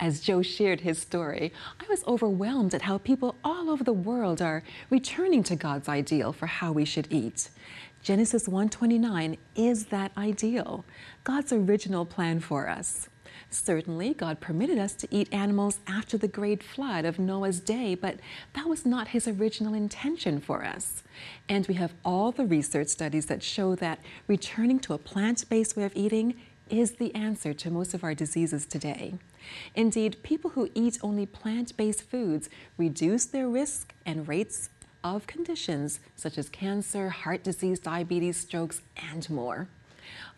As 0.00 0.20
Joe 0.20 0.42
shared 0.42 0.82
his 0.82 0.98
story, 0.98 1.52
I 1.80 1.84
was 1.88 2.04
overwhelmed 2.06 2.72
at 2.72 2.82
how 2.82 2.98
people 2.98 3.34
all 3.42 3.68
over 3.68 3.82
the 3.82 3.92
world 3.92 4.40
are 4.40 4.62
returning 4.90 5.42
to 5.44 5.56
God's 5.56 5.88
ideal 5.88 6.32
for 6.32 6.46
how 6.46 6.70
we 6.70 6.84
should 6.84 7.08
eat. 7.10 7.50
Genesis 8.02 8.46
1:29 8.46 9.36
is 9.56 9.86
that 9.86 10.12
ideal, 10.16 10.84
God's 11.24 11.52
original 11.52 12.06
plan 12.06 12.38
for 12.38 12.68
us. 12.68 13.08
Certainly, 13.50 14.14
God 14.14 14.40
permitted 14.40 14.78
us 14.78 14.92
to 14.94 15.08
eat 15.10 15.32
animals 15.32 15.78
after 15.86 16.18
the 16.18 16.28
great 16.28 16.62
flood 16.62 17.06
of 17.06 17.18
Noah's 17.18 17.60
day, 17.60 17.94
but 17.94 18.20
that 18.52 18.68
was 18.68 18.84
not 18.84 19.08
his 19.08 19.26
original 19.26 19.72
intention 19.72 20.38
for 20.38 20.64
us. 20.64 21.02
And 21.48 21.66
we 21.66 21.74
have 21.74 21.94
all 22.04 22.30
the 22.30 22.44
research 22.44 22.88
studies 22.88 23.26
that 23.26 23.42
show 23.42 23.74
that 23.76 24.00
returning 24.26 24.78
to 24.80 24.92
a 24.92 24.98
plant 24.98 25.48
based 25.48 25.76
way 25.76 25.84
of 25.84 25.96
eating 25.96 26.34
is 26.68 26.92
the 26.92 27.14
answer 27.14 27.54
to 27.54 27.70
most 27.70 27.94
of 27.94 28.04
our 28.04 28.14
diseases 28.14 28.66
today. 28.66 29.14
Indeed, 29.74 30.22
people 30.22 30.50
who 30.50 30.68
eat 30.74 30.98
only 31.02 31.24
plant 31.24 31.74
based 31.76 32.02
foods 32.02 32.50
reduce 32.76 33.24
their 33.24 33.48
risk 33.48 33.94
and 34.04 34.28
rates 34.28 34.68
of 35.02 35.26
conditions 35.26 36.00
such 36.16 36.36
as 36.36 36.50
cancer, 36.50 37.08
heart 37.08 37.42
disease, 37.44 37.78
diabetes, 37.78 38.36
strokes, 38.36 38.82
and 39.10 39.28
more. 39.30 39.68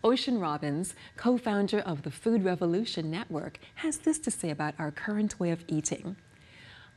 Ocean 0.03 0.39
Robbins, 0.39 0.95
co 1.17 1.37
founder 1.37 1.79
of 1.79 2.03
the 2.03 2.11
Food 2.11 2.43
Revolution 2.43 3.11
Network, 3.11 3.59
has 3.75 3.97
this 3.97 4.19
to 4.19 4.31
say 4.31 4.49
about 4.49 4.73
our 4.79 4.91
current 4.91 5.39
way 5.39 5.51
of 5.51 5.63
eating. 5.67 6.15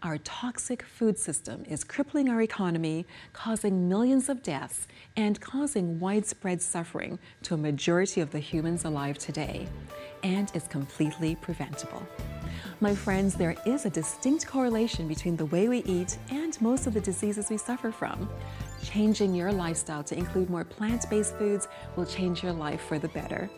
Our 0.03 0.19
toxic 0.19 0.83
food 0.83 1.19
system 1.19 1.65
is 1.67 1.83
crippling 1.83 2.29
our 2.29 2.43
economy, 2.43 3.07
causing 3.33 3.89
millions 3.89 4.29
of 4.29 4.43
deaths, 4.43 4.87
and 5.17 5.41
causing 5.41 5.99
widespread 5.99 6.61
suffering 6.61 7.19
to 7.45 7.55
a 7.55 7.57
majority 7.57 8.21
of 8.21 8.31
the 8.31 8.39
humans 8.39 8.85
alive 8.85 9.17
today, 9.17 9.67
and 10.23 10.51
is 10.55 10.69
completely 10.69 11.37
preventable. 11.37 12.07
My 12.81 12.95
friends, 12.95 13.35
there 13.35 13.57
is 13.65 13.87
a 13.87 13.91
distinct 13.91 14.47
correlation 14.47 15.09
between 15.09 15.37
the 15.37 15.47
way 15.47 15.69
we 15.69 15.79
eat 15.85 16.19
and 16.29 16.61
most 16.61 16.87
of 16.87 16.93
the 16.93 17.01
diseases 17.01 17.49
we 17.49 17.57
suffer 17.57 17.91
from. 17.91 18.29
Changing 18.85 19.35
your 19.35 19.51
lifestyle 19.51 20.05
to 20.05 20.17
include 20.17 20.51
more 20.51 20.63
plant 20.63 21.09
based 21.09 21.37
foods 21.37 21.69
will 21.97 22.05
change 22.05 22.43
your 22.43 22.53
life 22.53 22.83
for 22.83 22.99
the 22.99 23.09
better. 23.09 23.49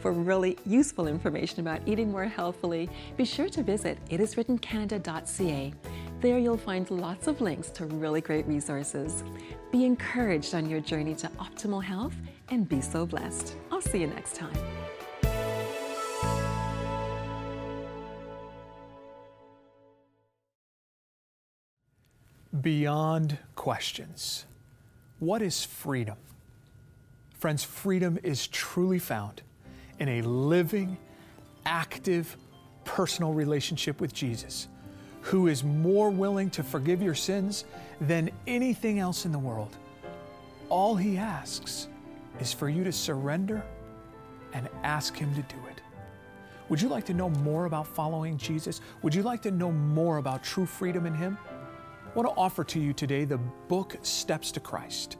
For 0.00 0.12
really 0.12 0.56
useful 0.64 1.08
information 1.08 1.60
about 1.60 1.80
eating 1.86 2.10
more 2.10 2.24
healthfully, 2.24 2.88
be 3.16 3.24
sure 3.24 3.48
to 3.48 3.64
visit 3.64 3.98
itiswrittencanada.ca. 4.08 5.74
There 6.20 6.38
you'll 6.38 6.56
find 6.56 6.88
lots 6.90 7.26
of 7.26 7.40
links 7.40 7.68
to 7.70 7.86
really 7.86 8.20
great 8.20 8.46
resources. 8.46 9.24
Be 9.72 9.84
encouraged 9.84 10.54
on 10.54 10.70
your 10.70 10.80
journey 10.80 11.16
to 11.16 11.28
optimal 11.30 11.82
health 11.82 12.14
and 12.48 12.68
be 12.68 12.80
so 12.80 13.04
blessed. 13.06 13.56
I'll 13.72 13.80
see 13.80 13.98
you 13.98 14.06
next 14.06 14.36
time. 14.36 14.56
Beyond 22.62 23.38
questions. 23.56 24.46
What 25.18 25.40
is 25.40 25.64
freedom? 25.64 26.16
Friends, 27.38 27.64
freedom 27.64 28.18
is 28.22 28.46
truly 28.48 28.98
found 28.98 29.42
in 29.98 30.08
a 30.08 30.22
living, 30.22 30.98
active, 31.64 32.36
personal 32.84 33.32
relationship 33.32 34.00
with 34.00 34.12
Jesus, 34.12 34.68
who 35.22 35.46
is 35.46 35.64
more 35.64 36.10
willing 36.10 36.50
to 36.50 36.62
forgive 36.62 37.00
your 37.00 37.14
sins 37.14 37.64
than 38.00 38.30
anything 38.46 38.98
else 38.98 39.24
in 39.24 39.32
the 39.32 39.38
world. 39.38 39.76
All 40.68 40.96
he 40.96 41.16
asks 41.16 41.88
is 42.40 42.52
for 42.52 42.68
you 42.68 42.84
to 42.84 42.92
surrender 42.92 43.62
and 44.52 44.68
ask 44.82 45.16
him 45.16 45.34
to 45.34 45.42
do 45.42 45.56
it. 45.70 45.80
Would 46.68 46.82
you 46.82 46.88
like 46.88 47.04
to 47.06 47.14
know 47.14 47.30
more 47.30 47.66
about 47.66 47.86
following 47.86 48.36
Jesus? 48.36 48.80
Would 49.02 49.14
you 49.14 49.22
like 49.22 49.40
to 49.42 49.50
know 49.50 49.70
more 49.70 50.18
about 50.18 50.42
true 50.42 50.66
freedom 50.66 51.06
in 51.06 51.14
him? 51.14 51.38
Want 52.16 52.28
to 52.30 52.34
offer 52.34 52.64
to 52.64 52.80
you 52.80 52.92
today 52.94 53.26
the 53.26 53.36
book 53.36 53.98
Steps 54.00 54.50
to 54.52 54.60
Christ. 54.60 55.18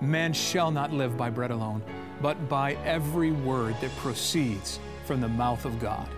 Man 0.00 0.32
shall 0.32 0.70
not 0.70 0.92
live 0.92 1.16
by 1.16 1.30
bread 1.30 1.50
alone, 1.50 1.82
but 2.20 2.48
by 2.48 2.74
every 2.84 3.32
word 3.32 3.76
that 3.80 3.94
proceeds 3.96 4.78
from 5.04 5.20
the 5.20 5.28
mouth 5.28 5.64
of 5.64 5.78
God. 5.78 6.08